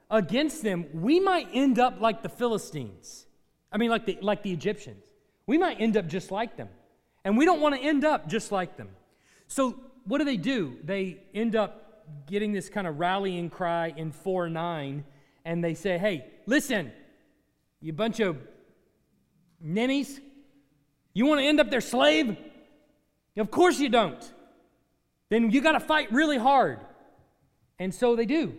[0.09, 3.27] against them, we might end up like the Philistines.
[3.71, 5.03] I mean, like the, like the Egyptians.
[5.45, 6.69] We might end up just like them.
[7.23, 8.89] And we don't want to end up just like them.
[9.47, 10.77] So, what do they do?
[10.83, 15.03] They end up getting this kind of rallying cry in 4 9,
[15.45, 16.91] and they say, hey, listen,
[17.81, 18.37] you bunch of
[19.61, 20.19] ninnies,
[21.13, 22.37] you want to end up their slave?
[23.37, 24.33] Of course you don't.
[25.29, 26.79] Then you got to fight really hard.
[27.77, 28.53] And so they do.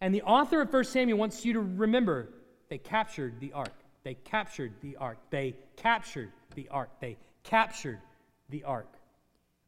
[0.00, 2.28] And the author of 1 Samuel wants you to remember
[2.68, 3.74] they captured the ark.
[4.02, 5.18] They captured the ark.
[5.30, 6.90] They captured the ark.
[7.00, 8.00] They captured
[8.48, 8.88] the ark.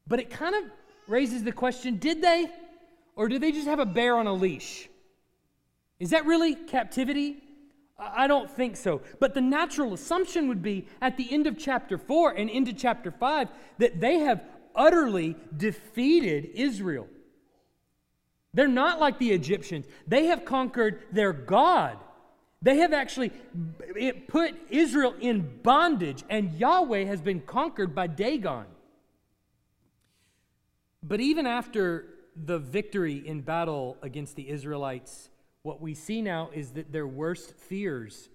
[0.06, 0.64] But it kind of
[1.06, 2.46] raises the question did they?
[3.16, 4.88] Or did they just have a bear on a leash?
[6.04, 7.38] Is that really captivity?
[7.98, 9.00] I don't think so.
[9.20, 13.10] But the natural assumption would be at the end of chapter 4 and into chapter
[13.10, 17.08] 5 that they have utterly defeated Israel.
[18.52, 21.96] They're not like the Egyptians, they have conquered their God.
[22.60, 23.32] They have actually
[24.28, 28.66] put Israel in bondage, and Yahweh has been conquered by Dagon.
[31.02, 35.30] But even after the victory in battle against the Israelites,
[35.64, 38.28] what we see now is that their worst fears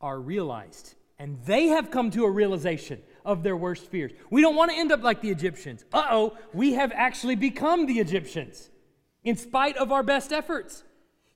[0.00, 0.94] are realized.
[1.18, 4.10] And they have come to a realization of their worst fears.
[4.30, 5.84] We don't want to end up like the Egyptians.
[5.92, 8.70] Uh oh, we have actually become the Egyptians
[9.22, 10.82] in spite of our best efforts.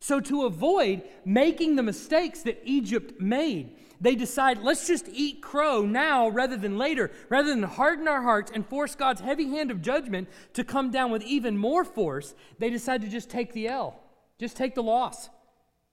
[0.01, 5.83] So, to avoid making the mistakes that Egypt made, they decide, let's just eat crow
[5.83, 7.11] now rather than later.
[7.29, 11.11] Rather than harden our hearts and force God's heavy hand of judgment to come down
[11.11, 14.01] with even more force, they decide to just take the L,
[14.39, 15.31] just take the loss.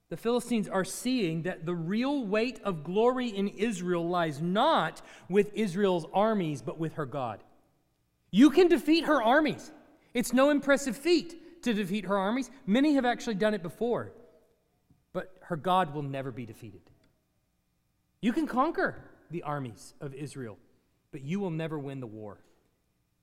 [0.09, 5.51] The Philistines are seeing that the real weight of glory in Israel lies not with
[5.55, 7.43] Israel's armies, but with her God.
[8.29, 9.71] You can defeat her armies.
[10.13, 12.51] It's no impressive feat to defeat her armies.
[12.67, 14.11] Many have actually done it before.
[15.13, 16.81] But her God will never be defeated.
[18.21, 20.57] You can conquer the armies of Israel,
[21.11, 22.39] but you will never win the war.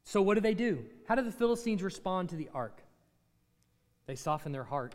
[0.05, 0.85] So, what do they do?
[1.07, 2.83] How do the Philistines respond to the ark?
[4.07, 4.95] They soften their heart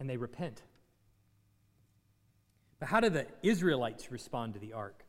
[0.00, 0.62] and they repent.
[2.78, 5.04] But how do the Israelites respond to the ark?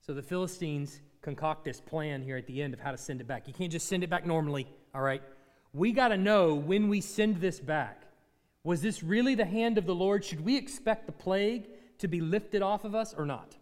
[0.00, 3.28] So, the Philistines concoct this plan here at the end of how to send it
[3.28, 3.46] back.
[3.46, 5.22] You can't just send it back normally, all right?
[5.72, 8.02] We got to know when we send this back.
[8.64, 10.24] Was this really the hand of the Lord?
[10.24, 11.68] Should we expect the plague
[12.02, 13.56] to be lifted off of us or not.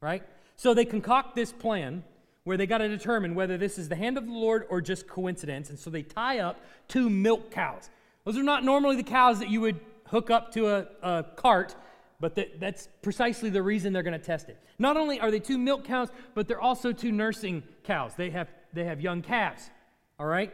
[0.00, 0.22] Right?
[0.56, 2.02] So they concoct this plan
[2.42, 5.06] where they got to determine whether this is the hand of the Lord or just
[5.06, 5.70] coincidence.
[5.70, 7.88] And so they tie up two milk cows.
[8.24, 11.74] Those are not normally the cows that you would hook up to a, a cart,
[12.20, 14.58] but that, that's precisely the reason they're going to test it.
[14.78, 18.14] Not only are they two milk cows, but they're also two nursing cows.
[18.14, 19.70] They have, they have young calves,
[20.18, 20.52] all right?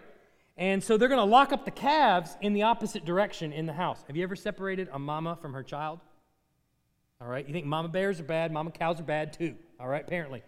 [0.56, 3.72] And so they're going to lock up the calves in the opposite direction in the
[3.72, 4.04] house.
[4.06, 6.00] Have you ever separated a mama from her child?
[7.20, 7.46] All right?
[7.46, 9.54] You think mama bears are bad, mama cows are bad too.
[9.78, 10.42] All right, apparently.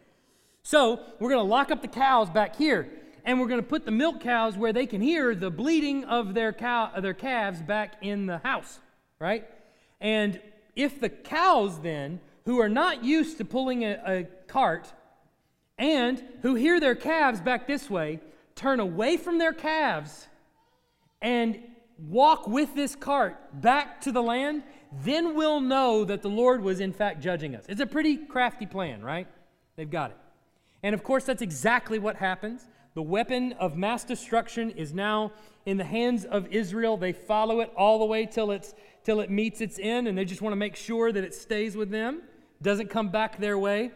[0.62, 2.88] So we're going to lock up the cows back here,
[3.24, 6.34] and we're going to put the milk cows where they can hear the bleating of
[6.34, 8.80] their cow, their calves back in the house,
[9.22, 9.48] right?
[10.00, 10.40] And
[10.74, 14.92] if the cows then, who are not used to pulling a, a cart,
[15.78, 18.18] and who hear their calves back this way,
[18.56, 20.26] turn away from their calves
[21.20, 21.60] and
[22.08, 24.64] walk with this cart back to the land,
[25.04, 27.64] then we'll know that the Lord was in fact judging us.
[27.68, 29.28] It's a pretty crafty plan, right?
[29.76, 30.16] They've got it.
[30.82, 32.66] And of course, that's exactly what happens.
[32.94, 35.32] The weapon of mass destruction is now
[35.64, 36.96] in the hands of Israel.
[36.96, 40.24] They follow it all the way till, it's, till it meets its end, and they
[40.24, 42.22] just want to make sure that it stays with them,
[42.60, 43.90] doesn't come back their way.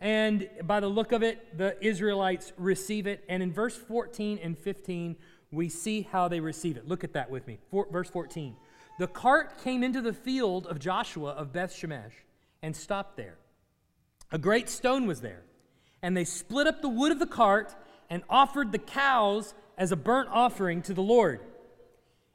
[0.00, 3.24] And by the look of it, the Israelites receive it.
[3.28, 5.16] And in verse 14 and 15,
[5.50, 6.88] we see how they receive it.
[6.88, 7.58] Look at that with me.
[7.70, 8.56] For, verse 14.
[8.98, 12.12] The cart came into the field of Joshua of Beth Shemesh
[12.62, 13.38] and stopped there.
[14.32, 15.42] A great stone was there,
[16.02, 17.74] and they split up the wood of the cart
[18.08, 21.40] and offered the cows as a burnt offering to the Lord.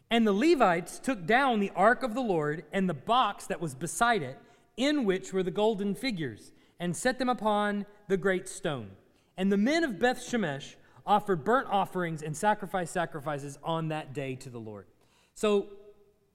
[0.09, 3.73] And the Levites took down the ark of the Lord and the box that was
[3.73, 4.37] beside it,
[4.77, 8.91] in which were the golden figures, and set them upon the great stone.
[9.37, 14.35] And the men of Beth Shemesh offered burnt offerings and sacrifice sacrifices on that day
[14.35, 14.87] to the Lord.
[15.33, 15.67] So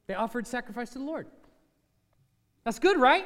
[0.06, 1.26] they offered sacrifice to the Lord.
[2.64, 3.24] That's good, right?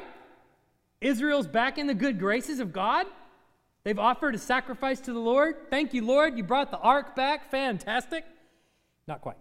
[1.01, 3.05] Israel's back in the good graces of God.
[3.83, 5.69] They've offered a sacrifice to the Lord.
[5.69, 6.37] Thank you, Lord.
[6.37, 7.51] You brought the ark back.
[7.51, 8.25] Fantastic.
[9.07, 9.37] Not quite.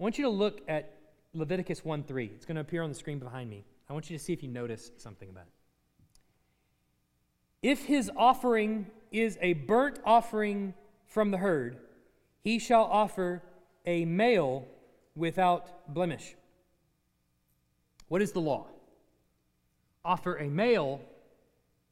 [0.00, 0.94] I want you to look at
[1.34, 2.32] Leviticus 1 3.
[2.34, 3.66] It's going to appear on the screen behind me.
[3.88, 5.52] I want you to see if you notice something about it.
[7.62, 10.72] If his offering is a burnt offering
[11.06, 11.76] from the herd,
[12.42, 13.42] he shall offer
[13.84, 14.66] a male
[15.14, 16.34] without blemish.
[18.08, 18.68] What is the law?
[20.02, 21.02] Offer a male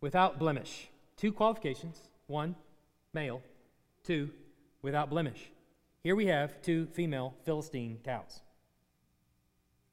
[0.01, 0.89] without blemish.
[1.19, 2.57] Two qualifications one,
[3.13, 3.43] male,
[4.03, 4.31] two,
[4.81, 5.51] without blemish.
[6.03, 8.41] Here we have two female Philistine cows.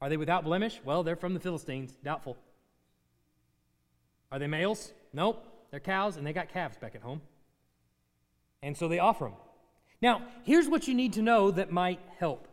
[0.00, 0.80] Are they without blemish?
[0.84, 1.96] Well, they're from the Philistines.
[2.04, 2.36] Doubtful.
[4.30, 4.92] Are they males?
[5.12, 5.44] Nope.
[5.70, 7.22] They're cows and they got calves back at home.
[8.62, 9.34] And so they offer them.
[10.02, 12.46] Now, here's what you need to know that might help.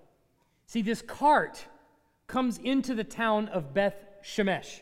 [0.66, 1.66] See, this cart
[2.28, 4.82] comes into the town of Beth Shemesh.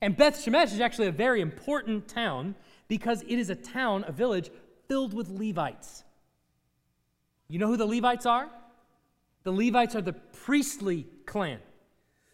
[0.00, 2.54] And Beth Shemesh is actually a very important town
[2.88, 4.50] because it is a town, a village,
[4.88, 6.04] filled with Levites.
[7.50, 8.48] You know who the Levites are?
[9.42, 11.58] The Levites are the priestly clan.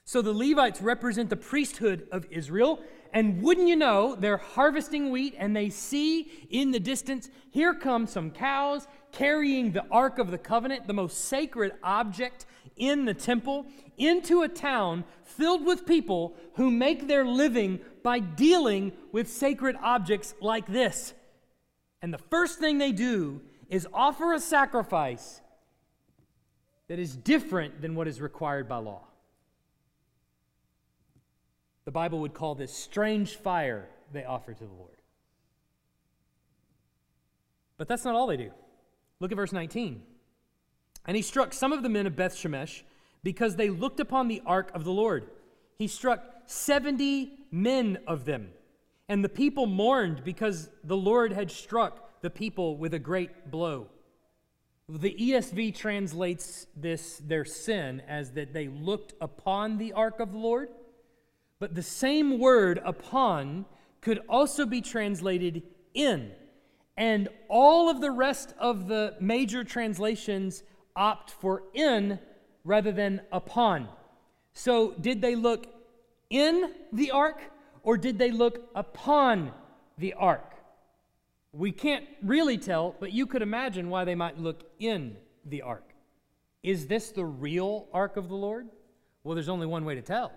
[0.05, 2.80] So the Levites represent the priesthood of Israel.
[3.14, 8.07] And wouldn't you know, they're harvesting wheat and they see in the distance, here come
[8.07, 12.45] some cows carrying the Ark of the Covenant, the most sacred object
[12.76, 13.66] in the temple
[13.97, 20.34] into a town filled with people who make their living by dealing with sacred objects
[20.43, 21.14] like this.
[22.03, 25.40] And the first thing they do is offer a sacrifice
[26.88, 29.02] that is different than what is required by law.
[31.84, 34.96] The Bible would call this strange fire they offer to the Lord.
[37.76, 38.50] But that's not all they do.
[39.20, 40.02] Look at verse 19.
[41.06, 42.82] And he struck some of the men of Beth Shemesh
[43.22, 45.30] because they looked upon the ark of the Lord.
[45.78, 48.50] He struck 70 men of them.
[49.08, 53.87] And the people mourned because the Lord had struck the people with a great blow.
[54.89, 60.39] The ESV translates this, their sin, as that they looked upon the ark of the
[60.39, 60.70] Lord.
[61.61, 63.64] But the same word upon
[64.01, 65.62] could also be translated
[65.95, 66.33] in.
[66.97, 70.64] And all of the rest of the major translations
[70.97, 72.18] opt for in
[72.64, 73.89] rather than upon.
[74.53, 75.68] So, did they look
[76.29, 77.41] in the ark
[77.85, 79.53] or did they look upon
[79.97, 80.55] the ark?
[81.57, 85.94] We can't really tell, but you could imagine why they might look in the ark.
[86.62, 88.68] Is this the real ark of the Lord?
[89.24, 90.32] Well, there's only one way to tell.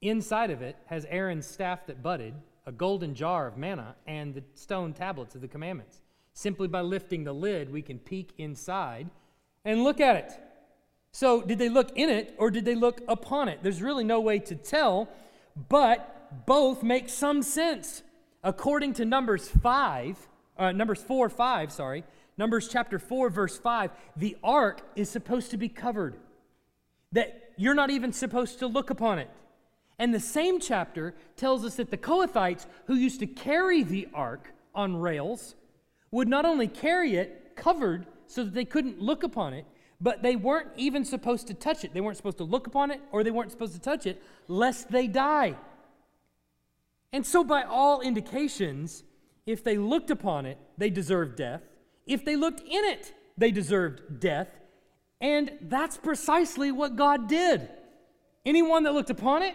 [0.00, 2.32] Inside of it has Aaron's staff that budded,
[2.64, 6.00] a golden jar of manna, and the stone tablets of the commandments.
[6.32, 9.10] Simply by lifting the lid, we can peek inside
[9.66, 10.32] and look at it.
[11.12, 13.58] So, did they look in it or did they look upon it?
[13.62, 15.10] There's really no way to tell,
[15.68, 18.02] but both make some sense.
[18.42, 20.16] According to Numbers 5,
[20.58, 22.04] uh, Numbers 4, 5, sorry,
[22.36, 26.16] Numbers chapter 4, verse 5, the ark is supposed to be covered,
[27.12, 29.30] that you're not even supposed to look upon it.
[29.98, 34.52] And the same chapter tells us that the Kohathites, who used to carry the ark
[34.74, 35.56] on rails,
[36.12, 39.66] would not only carry it covered so that they couldn't look upon it,
[40.00, 41.92] but they weren't even supposed to touch it.
[41.92, 44.90] They weren't supposed to look upon it or they weren't supposed to touch it lest
[44.90, 45.56] they die.
[47.12, 49.02] And so, by all indications,
[49.48, 51.62] if they looked upon it, they deserved death.
[52.06, 54.48] If they looked in it, they deserved death.
[55.22, 57.66] And that's precisely what God did.
[58.44, 59.54] Anyone that looked upon it,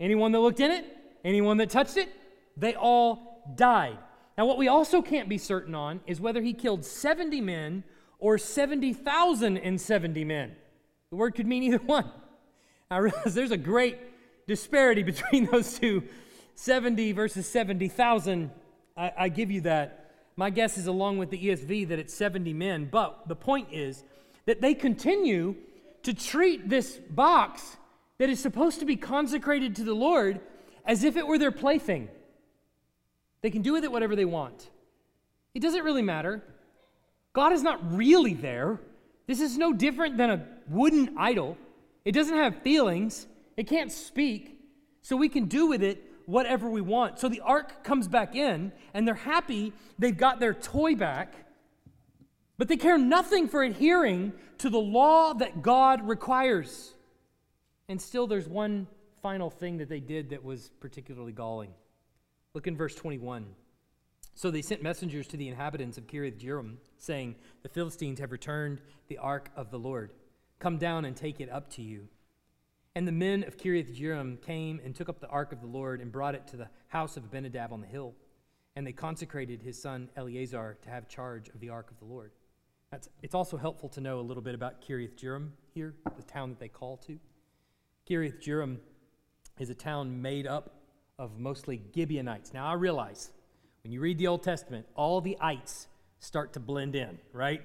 [0.00, 0.86] anyone that looked in it,
[1.26, 2.08] anyone that touched it,
[2.56, 3.98] they all died.
[4.38, 7.84] Now, what we also can't be certain on is whether he killed 70 men
[8.18, 10.56] or 70,070 men.
[11.10, 12.10] The word could mean either one.
[12.90, 13.98] I realize there's a great
[14.46, 16.04] disparity between those two
[16.54, 18.50] 70 versus 70,000.
[18.96, 20.10] I, I give you that.
[20.36, 22.88] My guess is, along with the ESV, that it's 70 men.
[22.90, 24.02] But the point is
[24.46, 25.54] that they continue
[26.02, 27.76] to treat this box
[28.18, 30.40] that is supposed to be consecrated to the Lord
[30.84, 32.08] as if it were their plaything.
[33.42, 34.70] They can do with it whatever they want.
[35.54, 36.42] It doesn't really matter.
[37.32, 38.80] God is not really there.
[39.26, 41.56] This is no different than a wooden idol.
[42.04, 43.26] It doesn't have feelings,
[43.56, 44.60] it can't speak,
[45.02, 47.18] so we can do with it whatever we want.
[47.18, 51.34] So the ark comes back in, and they're happy they've got their toy back,
[52.56, 56.94] but they care nothing for adhering to the law that God requires.
[57.88, 58.86] And still, there's one
[59.22, 61.70] final thing that they did that was particularly galling.
[62.54, 63.46] Look in verse 21.
[64.34, 68.80] So they sent messengers to the inhabitants of Kiriath Jearim, saying, The Philistines have returned
[69.08, 70.12] the ark of the Lord.
[70.58, 72.08] Come down and take it up to you.
[72.96, 76.00] And the men of Kiriath Jearim came and took up the ark of the Lord
[76.00, 78.14] and brought it to the house of Abinadab on the hill.
[78.76, 82.30] And they consecrated his son Eleazar to have charge of the ark of the Lord.
[82.90, 86.50] That's, it's also helpful to know a little bit about Kiriath Jearim here, the town
[86.50, 87.18] that they call to.
[88.08, 88.78] Kiriath Jearim
[89.58, 90.74] is a town made up
[91.18, 92.52] of mostly Gibeonites.
[92.52, 93.32] Now, I realize
[93.82, 95.88] when you read the Old Testament, all the ites
[96.20, 97.62] start to blend in, right?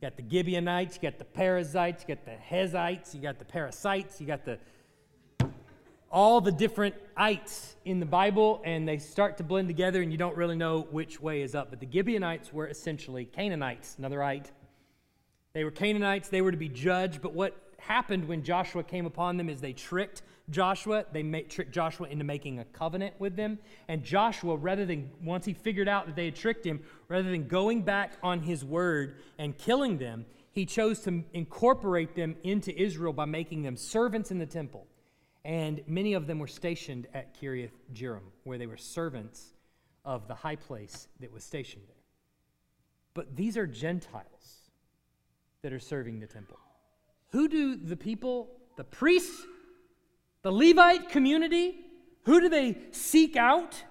[0.00, 3.44] You got the Gibeonites, you got the Perizzites, you got the Hezites, you got the
[3.44, 4.58] Parasites, you got the
[6.10, 10.16] all the different ites in the Bible, and they start to blend together, and you
[10.16, 11.68] don't really know which way is up.
[11.68, 14.50] But the Gibeonites were essentially Canaanites, another ite.
[15.52, 19.36] They were Canaanites, they were to be judged, but what happened when Joshua came upon
[19.36, 21.04] them is they tricked Joshua.
[21.12, 23.58] They tricked Joshua into making a covenant with them.
[23.88, 27.48] And Joshua, rather than, once he figured out that they had tricked him, rather than
[27.48, 33.12] going back on his word and killing them, he chose to incorporate them into Israel
[33.12, 34.86] by making them servants in the temple.
[35.44, 39.54] And many of them were stationed at Kiriath Jearim, where they were servants
[40.04, 41.96] of the high place that was stationed there.
[43.14, 44.70] But these are Gentiles
[45.62, 46.58] that are serving the temple.
[47.32, 49.44] Who do the people, the priests,
[50.42, 51.76] the Levite community,
[52.22, 53.82] who do they seek out?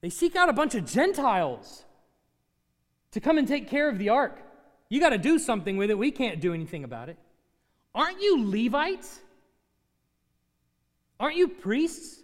[0.00, 1.84] They seek out a bunch of Gentiles
[3.12, 4.38] to come and take care of the ark.
[4.88, 5.98] You got to do something with it.
[5.98, 7.18] We can't do anything about it.
[7.94, 9.20] Aren't you Levites?
[11.20, 12.22] Aren't you priests?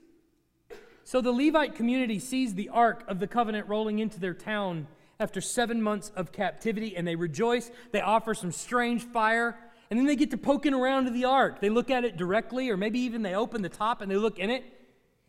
[1.05, 4.87] So the Levite community sees the ark of the covenant rolling into their town
[5.21, 7.71] after seven months of captivity, and they rejoice.
[7.93, 9.57] They offer some strange fire,
[9.91, 11.61] and then they get to poking around to the ark.
[11.61, 14.39] They look at it directly, or maybe even they open the top and they look
[14.39, 14.65] in it.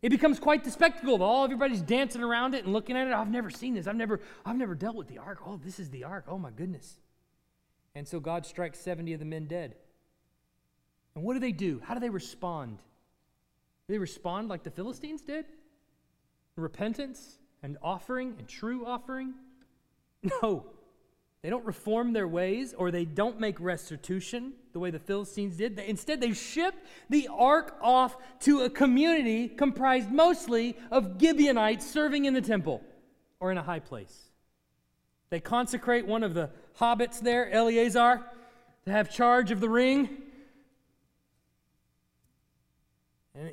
[0.02, 1.22] It becomes quite the spectacle.
[1.24, 3.14] All everybody's dancing around it and looking at it.
[3.14, 3.88] I've never seen this.
[3.88, 5.40] I've never, I've never dealt with the ark.
[5.46, 6.26] Oh, this is the ark.
[6.28, 7.00] Oh my goodness.
[7.96, 9.76] And so God strikes 70 of the men dead.
[11.16, 11.82] And what do they do?
[11.84, 12.78] How do they respond?
[13.88, 15.46] Do they respond like the Philistines did?
[16.56, 19.34] Repentance and offering and true offering?
[20.42, 20.66] No.
[21.42, 25.78] They don't reform their ways or they don't make restitution the way the Philistines did.
[25.78, 26.74] Instead, they ship
[27.08, 32.82] the ark off to a community comprised mostly of Gibeonites serving in the temple
[33.40, 34.24] or in a high place.
[35.30, 36.50] They consecrate one of the
[36.80, 38.24] hobbits there, Eleazar,
[38.86, 40.10] to have charge of the ring.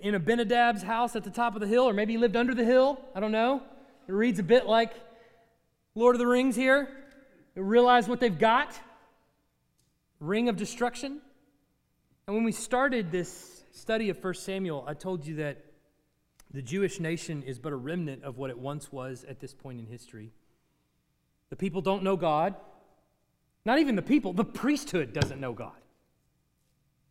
[0.00, 2.64] in Abinadab's house at the top of the hill, or maybe he lived under the
[2.64, 3.00] hill.
[3.14, 3.62] I don't know.
[4.08, 4.92] It reads a bit like
[5.94, 6.88] Lord of the Rings here.
[7.54, 8.78] Realize what they've got
[10.22, 11.20] ring of destruction.
[12.26, 15.64] And when we started this study of 1 Samuel, I told you that
[16.52, 19.80] the Jewish nation is but a remnant of what it once was at this point
[19.80, 20.30] in history.
[21.50, 22.54] The people don't know God.
[23.64, 25.72] Not even the people, the priesthood doesn't know God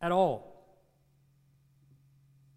[0.00, 0.51] at all.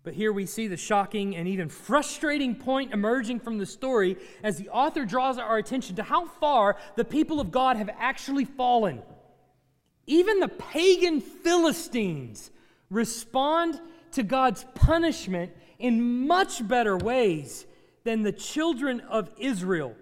[0.05, 4.57] But here we see the shocking and even frustrating point emerging from the story as
[4.57, 9.01] the author draws our attention to how far the people of God have actually fallen.
[10.05, 12.51] Even the pagan Philistines
[12.91, 13.81] respond
[14.11, 17.65] to God's punishment in much better ways
[18.03, 19.95] than the children of Israel.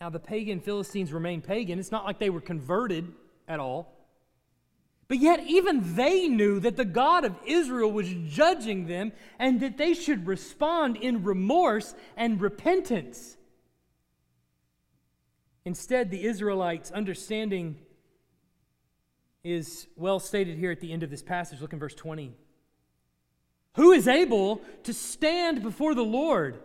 [0.00, 1.78] Now, the pagan Philistines remain pagan.
[1.78, 3.12] It's not like they were converted
[3.46, 3.97] at all.
[5.08, 9.78] But yet, even they knew that the God of Israel was judging them and that
[9.78, 13.38] they should respond in remorse and repentance.
[15.64, 17.78] Instead, the Israelites' understanding
[19.42, 21.60] is well stated here at the end of this passage.
[21.62, 22.34] Look in verse 20.
[23.76, 26.58] Who is able to stand before the Lord,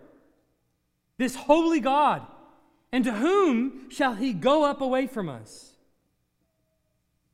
[1.18, 2.26] this holy God?
[2.92, 5.73] And to whom shall he go up away from us?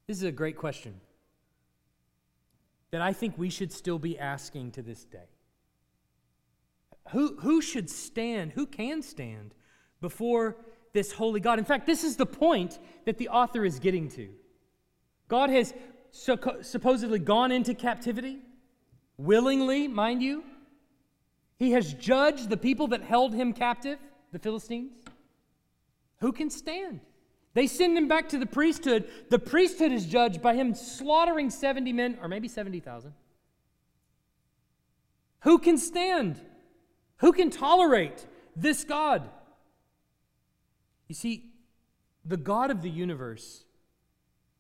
[0.10, 1.00] This is a great question
[2.90, 5.30] that I think we should still be asking to this day.
[7.12, 9.54] Who, who should stand, who can stand
[10.02, 10.56] before
[10.94, 11.60] this holy God?
[11.60, 14.30] In fact, this is the point that the author is getting to.
[15.28, 15.76] God has
[16.10, 18.40] so, supposedly gone into captivity,
[19.20, 20.44] willingly, mind you.
[21.60, 24.00] He has judged the people that held him captive,
[24.32, 24.94] the Philistines.
[26.22, 27.02] Who can stand?
[27.54, 29.10] They send him back to the priesthood.
[29.30, 33.14] The priesthood is judged by him slaughtering 70 men, or maybe 70,000.
[35.42, 36.40] Who can stand?
[37.18, 38.26] Who can tolerate
[38.56, 39.30] this God?
[41.08, 41.52] You see,
[42.24, 43.64] the God of the universe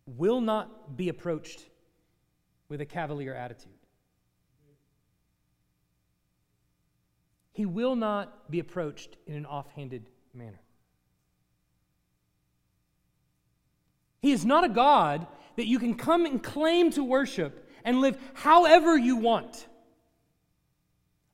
[0.05, 1.69] will not be approached
[2.69, 3.71] with a cavalier attitude.
[7.51, 10.61] He will not be approached in an offhanded manner.
[14.21, 18.17] He is not a God that you can come and claim to worship and live
[18.33, 19.67] however you want.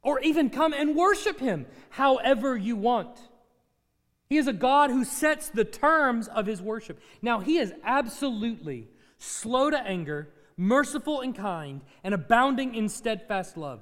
[0.02, 3.20] Or even come and worship Him however you want.
[4.30, 7.00] He is a God who sets the terms of His worship.
[7.22, 13.82] Now, He is absolutely slow to anger, merciful and kind, and abounding in steadfast love.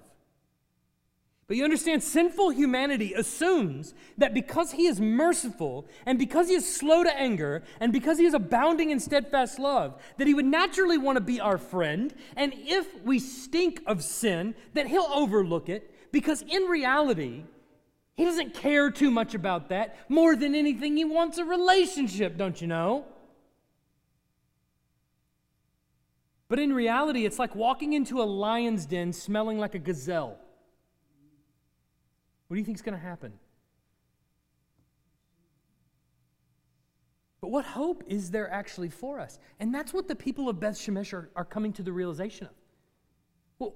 [1.48, 6.76] But you understand, sinful humanity assumes that because he is merciful and because he is
[6.76, 10.98] slow to anger and because he is abounding in steadfast love, that he would naturally
[10.98, 12.14] want to be our friend.
[12.38, 17.44] And if we stink of sin, that he'll overlook it because in reality,
[18.16, 19.98] he doesn't care too much about that.
[20.10, 23.06] More than anything, he wants a relationship, don't you know?
[26.48, 30.38] But in reality, it's like walking into a lion's den smelling like a gazelle.
[32.48, 33.34] What do you think is going to happen?
[37.42, 39.38] But what hope is there actually for us?
[39.60, 42.54] And that's what the people of Beth Shemesh are, are coming to the realization of.
[43.60, 43.74] Well,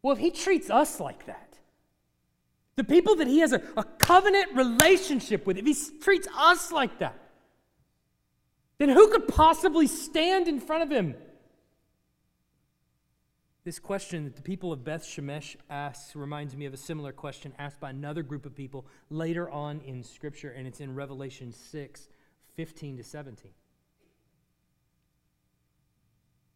[0.00, 1.58] well, if he treats us like that,
[2.76, 7.00] the people that he has a, a covenant relationship with, if he treats us like
[7.00, 7.18] that,
[8.78, 11.16] then who could possibly stand in front of him?
[13.68, 17.52] This question that the people of Beth Shemesh asks reminds me of a similar question
[17.58, 22.08] asked by another group of people later on in Scripture, and it's in Revelation 6
[22.56, 23.44] 15 to 17.
[23.44, 23.52] It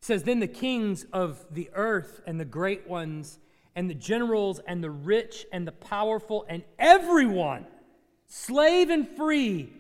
[0.01, 3.39] says, Then the kings of the earth and the great ones,
[3.77, 7.67] and the generals, and the rich, and the powerful, and everyone,
[8.27, 9.71] slave and free,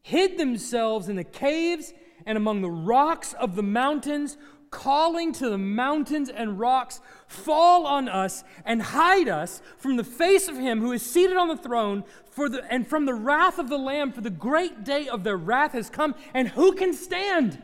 [0.00, 1.92] hid themselves in the caves
[2.24, 4.38] and among the rocks of the mountains
[4.70, 10.48] calling to the mountains and rocks, fall on us and hide us from the face
[10.48, 13.68] of him who is seated on the throne for the, and from the wrath of
[13.68, 17.60] the Lamb, for the great day of their wrath has come, and who can stand?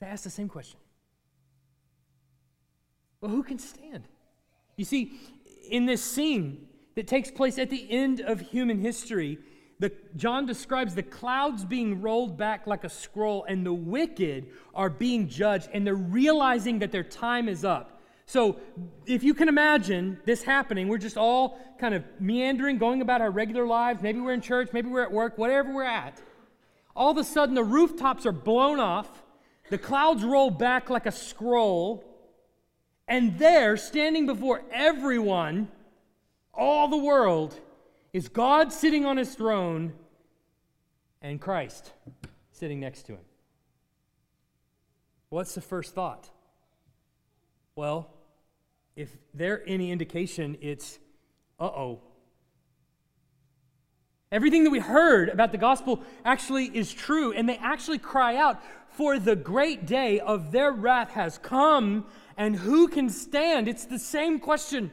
[0.00, 0.78] They ask the same question.
[3.20, 4.04] Well, who can stand?
[4.76, 5.12] You see,
[5.68, 9.38] in this scene that takes place at the end of human history,
[9.80, 14.90] the, John describes the clouds being rolled back like a scroll, and the wicked are
[14.90, 18.00] being judged, and they're realizing that their time is up.
[18.26, 18.56] So,
[19.06, 23.30] if you can imagine this happening, we're just all kind of meandering, going about our
[23.30, 24.02] regular lives.
[24.02, 26.20] Maybe we're in church, maybe we're at work, whatever we're at.
[26.96, 29.22] All of a sudden, the rooftops are blown off,
[29.70, 32.04] the clouds roll back like a scroll,
[33.06, 35.68] and there, standing before everyone,
[36.52, 37.58] all the world,
[38.12, 39.92] is God sitting on his throne
[41.20, 41.92] and Christ
[42.52, 43.24] sitting next to him.
[45.28, 46.28] What's the first thought?
[47.76, 48.10] Well,
[48.96, 50.98] if there any indication, it's
[51.60, 52.00] uh oh.
[54.30, 58.62] Everything that we heard about the gospel actually is true, and they actually cry out,
[58.90, 62.06] For the great day of their wrath has come,
[62.36, 63.68] and who can stand?
[63.68, 64.90] It's the same question.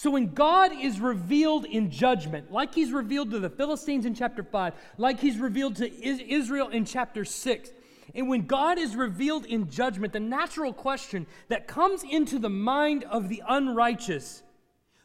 [0.00, 4.42] So when God is revealed in judgment, like he's revealed to the Philistines in chapter
[4.42, 7.70] 5, like he's revealed to Israel in chapter 6,
[8.14, 13.04] and when God is revealed in judgment, the natural question that comes into the mind
[13.10, 14.42] of the unrighteous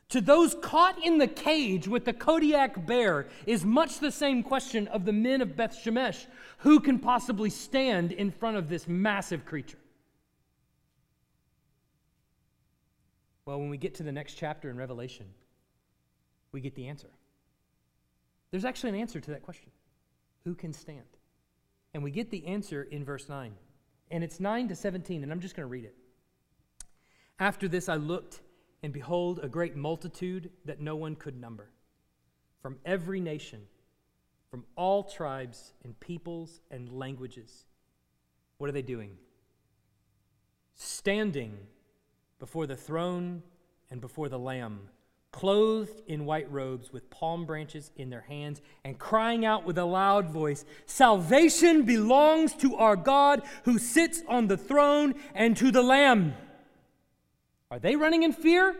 [0.08, 4.88] to those caught in the cage with the Kodiak bear is much the same question
[4.88, 6.26] of the men of Beth Shemesh
[6.60, 9.78] who can possibly stand in front of this massive creature?
[13.46, 15.28] Well, when we get to the next chapter in Revelation,
[16.52, 17.10] we get the answer.
[18.52, 19.72] There's actually an answer to that question
[20.43, 21.06] Who can stand?
[21.93, 23.54] And we get the answer in verse 9.
[24.12, 25.96] And it's 9 to 17, and I'm just going to read it.
[27.39, 28.41] After this, I looked,
[28.84, 31.70] and behold, a great multitude that no one could number,
[32.62, 33.62] from every nation,
[34.52, 37.66] from all tribes and peoples and languages.
[38.58, 39.18] What are they doing?
[40.76, 41.58] Standing
[42.40, 43.44] before the throne
[43.90, 44.90] and before the Lamb,
[45.32, 49.86] clothed in white robes with palm branches in their hands, and crying out with a
[49.86, 55.82] loud voice Salvation belongs to our God who sits on the throne and to the
[55.84, 56.34] Lamb.
[57.70, 58.76] Are they running in fear?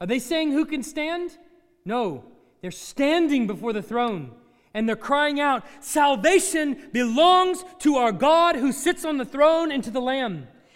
[0.00, 1.38] Are they saying, Who can stand?
[1.84, 2.24] No,
[2.60, 4.32] they're standing before the throne
[4.76, 9.82] and they're crying out, Salvation belongs to our God who sits on the throne and
[9.82, 10.48] to the Lamb.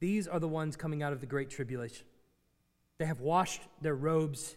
[0.00, 2.06] these are the ones coming out of the great tribulation.
[2.98, 4.56] They have washed their robes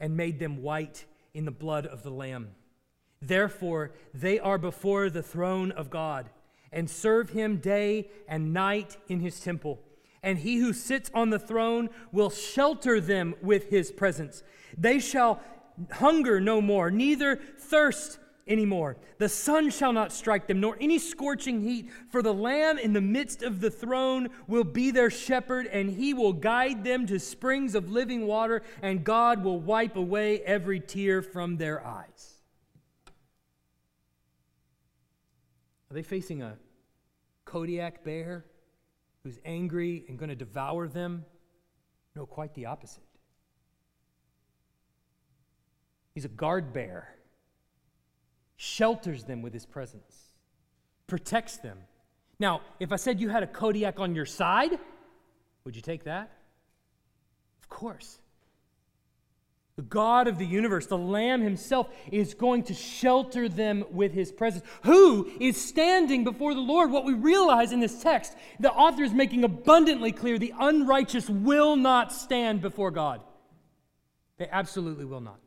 [0.00, 2.50] and made them white in the blood of the Lamb.
[3.20, 6.30] Therefore, they are before the throne of God
[6.72, 9.80] and serve him day and night in his temple.
[10.22, 14.42] And he who sits on the throne will shelter them with his presence.
[14.76, 15.40] They shall
[15.92, 18.96] hunger no more, neither thirst anymore.
[19.18, 23.00] The sun shall not strike them, nor any scorching heat, for the Lamb in the
[23.00, 27.74] midst of the throne will be their shepherd, and he will guide them to springs
[27.74, 32.42] of living water, and God will wipe away every tear from their eyes.
[35.90, 36.58] Are they facing a
[37.44, 38.44] Kodiak bear
[39.22, 41.24] who's angry and going to devour them?
[42.16, 43.04] No, quite the opposite.
[46.14, 47.14] He's a guard bear
[48.64, 50.34] shelters them with his presence,
[51.06, 51.78] protects them.
[52.40, 54.78] Now, if I said you had a Kodiak on your side,
[55.64, 56.32] would you take that?
[57.60, 58.18] Of course.
[59.76, 64.30] The God of the universe, the Lamb Himself, is going to shelter them with His
[64.30, 64.64] presence.
[64.84, 66.90] Who is standing before the Lord?
[66.90, 71.76] What we realize in this text, the author is making abundantly clear the unrighteous will
[71.76, 73.20] not stand before God.
[74.38, 75.40] They absolutely will not.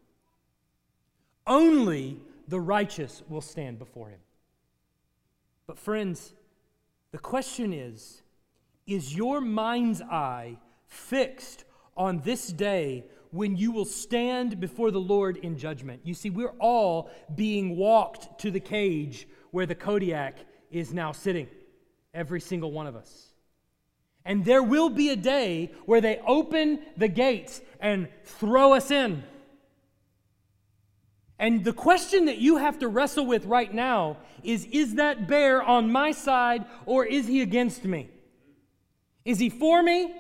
[1.46, 4.20] Only the righteous will stand before him.
[5.66, 6.34] But, friends,
[7.12, 8.22] the question is
[8.86, 11.66] is your mind's eye fixed
[11.98, 16.02] on this day when you will stand before the Lord in judgment?
[16.06, 20.38] You see, we're all being walked to the cage where the Kodiak
[20.72, 21.48] is now sitting,
[22.14, 23.34] every single one of us.
[24.24, 29.24] And there will be a day where they open the gates and throw us in.
[31.40, 35.62] And the question that you have to wrestle with right now is Is that bear
[35.62, 38.10] on my side or is he against me?
[39.26, 40.16] Is he for me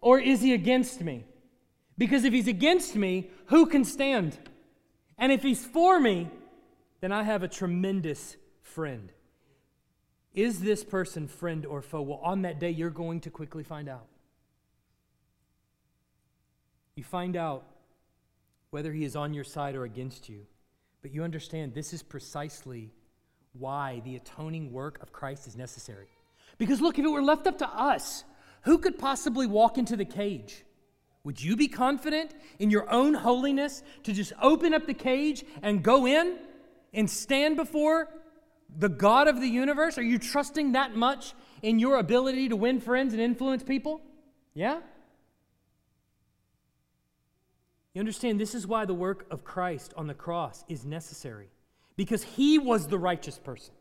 [0.00, 1.24] or is he against me?
[1.98, 4.38] Because if he's against me, who can stand?
[5.18, 6.28] And if he's for me,
[7.00, 9.12] then I have a tremendous friend.
[10.34, 12.02] Is this person friend or foe?
[12.02, 14.06] Well, on that day, you're going to quickly find out.
[16.96, 17.64] You find out
[18.70, 20.46] whether he is on your side or against you.
[21.04, 22.90] But you understand this is precisely
[23.52, 26.06] why the atoning work of Christ is necessary.
[26.56, 28.24] Because look, if it were left up to us,
[28.62, 30.64] who could possibly walk into the cage?
[31.24, 35.82] Would you be confident in your own holiness to just open up the cage and
[35.82, 36.38] go in
[36.94, 38.08] and stand before
[38.74, 39.98] the God of the universe?
[39.98, 44.00] Are you trusting that much in your ability to win friends and influence people?
[44.54, 44.80] Yeah?
[47.94, 51.48] You understand, this is why the work of Christ on the cross is necessary.
[51.96, 53.72] Because he was the righteous person.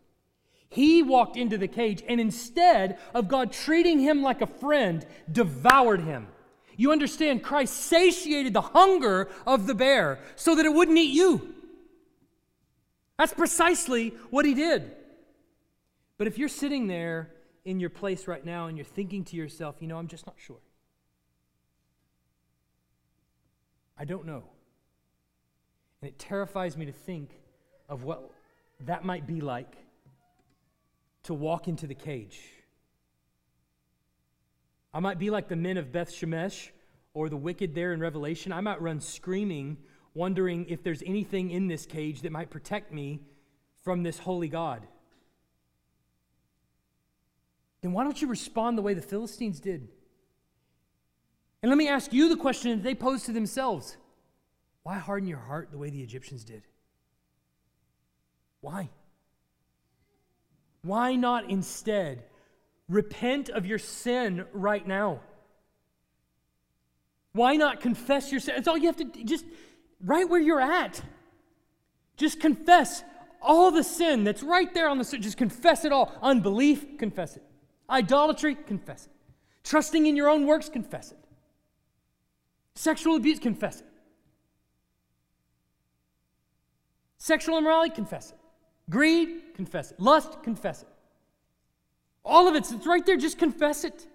[0.69, 6.01] He walked into the cage and instead of God treating him like a friend, devoured
[6.01, 6.27] him.
[6.75, 11.53] You understand, Christ satiated the hunger of the bear so that it wouldn't eat you.
[13.17, 14.91] That's precisely what he did.
[16.17, 17.31] But if you're sitting there
[17.65, 20.35] in your place right now and you're thinking to yourself, you know, I'm just not
[20.37, 20.57] sure.
[23.97, 24.43] I don't know.
[26.01, 27.29] And it terrifies me to think
[27.87, 28.31] of what
[28.81, 29.75] that might be like
[31.23, 32.41] to walk into the cage.
[34.93, 36.69] I might be like the men of Beth Shemesh
[37.13, 38.51] or the wicked there in Revelation.
[38.51, 39.77] I might run screaming,
[40.13, 43.21] wondering if there's anything in this cage that might protect me
[43.81, 44.85] from this holy God.
[47.81, 49.89] Then why don't you respond the way the Philistines did?
[51.63, 53.97] And let me ask you the question that they posed to themselves
[54.83, 56.63] Why harden your heart the way the Egyptians did?
[58.59, 58.89] Why?
[60.83, 62.25] Why not instead
[62.89, 65.21] repent of your sin right now?
[67.31, 68.55] Why not confess your sin?
[68.57, 69.45] It's all you have to do, just
[70.03, 71.01] right where you're at.
[72.17, 73.03] Just confess
[73.41, 76.13] all the sin that's right there on the just confess it all.
[76.21, 77.43] Unbelief, confess it.
[77.89, 79.11] Idolatry, confess it.
[79.63, 81.22] Trusting in your own works, confess it.
[82.75, 83.87] Sexual abuse, confess it.
[87.17, 88.37] Sexual immorality, confess it.
[88.89, 89.99] Greed, confess it.
[89.99, 90.87] Lust, confess it.
[92.25, 94.07] All of it, it's right there, just confess it.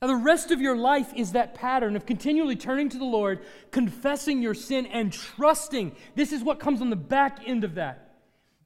[0.00, 3.40] Now, the rest of your life is that pattern of continually turning to the Lord,
[3.70, 5.94] confessing your sin, and trusting.
[6.16, 8.16] This is what comes on the back end of that,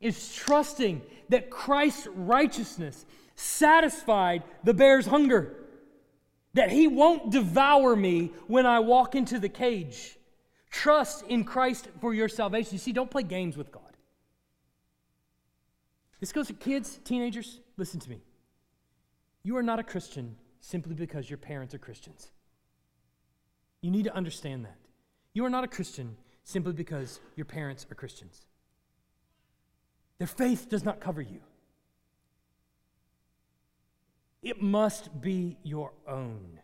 [0.00, 3.04] is trusting that Christ's righteousness
[3.34, 5.54] satisfied the bear's hunger,
[6.56, 10.16] that he won't devour me when I walk into the cage.
[10.70, 12.72] Trust in Christ for your salvation.
[12.72, 13.82] You see, don't play games with God.
[16.18, 17.60] This goes to kids, teenagers.
[17.76, 18.22] Listen to me.
[19.42, 22.30] You are not a Christian simply because your parents are Christians.
[23.82, 24.78] You need to understand that.
[25.34, 28.46] You are not a Christian simply because your parents are Christians.
[30.18, 31.40] Their faith does not cover you,
[34.46, 36.60] it must be your own.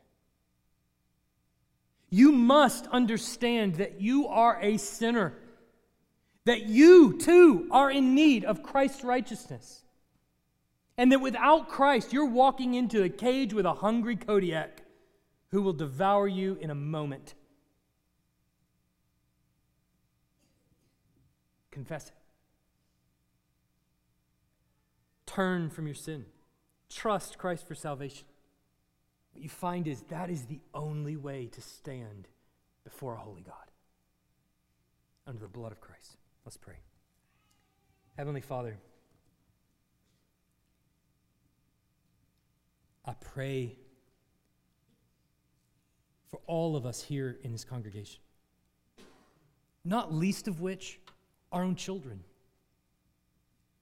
[2.10, 5.34] You must understand that you are a sinner,
[6.44, 9.82] that you too are in need of Christ's righteousness,
[10.96, 14.82] and that without Christ, you're walking into a cage with a hungry Kodiak
[15.50, 17.34] who will devour you in a moment.
[21.72, 22.14] Confess it.
[25.26, 26.26] Turn from your sin.
[26.94, 28.26] Trust Christ for salvation.
[29.32, 32.28] What you find is that is the only way to stand
[32.84, 33.54] before a holy God
[35.26, 36.16] under the blood of Christ.
[36.44, 36.76] Let's pray.
[38.16, 38.76] Heavenly Father,
[43.06, 43.76] I pray
[46.30, 48.20] for all of us here in this congregation,
[49.84, 51.00] not least of which
[51.50, 52.22] our own children.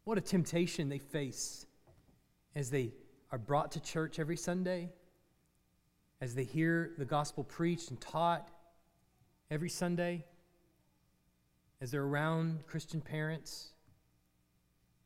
[0.04, 1.66] What a temptation they face
[2.54, 2.92] as they
[3.30, 4.90] are brought to church every Sunday
[6.20, 8.48] as they hear the gospel preached and taught
[9.50, 10.24] every Sunday,
[11.80, 13.70] as they're around Christian parents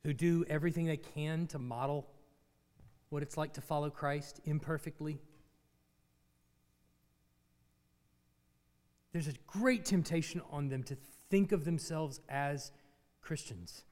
[0.03, 2.07] who do everything they can to model
[3.11, 5.21] what it's like to follow Christ imperfectly.
[9.13, 10.97] There's a great temptation on them to
[11.31, 12.73] think of themselves as
[13.23, 13.85] Christians.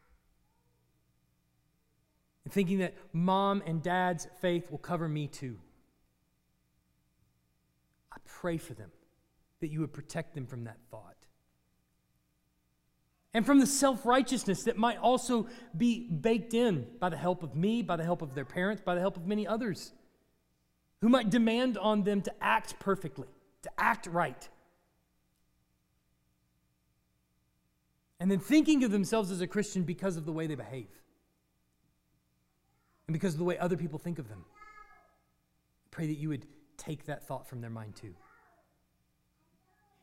[2.45, 5.59] In thinking that mom and dad's faith will cover me too.
[8.13, 8.91] I pray for them
[9.61, 11.17] that you would protect them from that thought.
[13.35, 17.57] And from the self righteousness that might also be baked in by the help of
[17.57, 19.93] me, by the help of their parents, by the help of many others
[21.01, 23.29] who might demand on them to act perfectly,
[23.63, 24.49] to act right.
[28.21, 31.02] And then thinking of themselves as a Christian because of the way they behave
[33.07, 34.45] and because of the way other people think of them.
[35.91, 36.47] Pray that you would
[36.77, 38.15] take that thought from their mind too.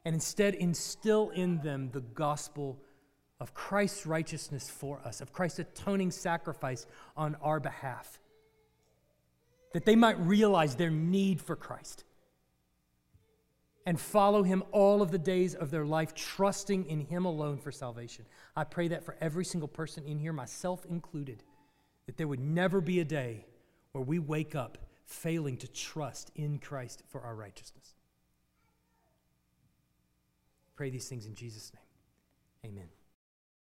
[0.06, 2.80] And instead instill in them the gospel
[3.40, 6.86] of Christ's righteousness for us, of Christ's atoning sacrifice
[7.16, 8.20] on our behalf,
[9.74, 12.04] that they might realize their need for Christ
[13.86, 17.72] and follow him all of the days of their life, trusting in him alone for
[17.72, 18.26] salvation.
[18.56, 21.44] I pray that for every single person in here, myself included,
[22.10, 23.46] that there would never be a day
[23.92, 27.94] where we wake up failing to trust in Christ for our righteousness.
[30.76, 31.72] Pray these things in Jesus'
[32.64, 32.74] name.
[32.74, 32.90] Amen.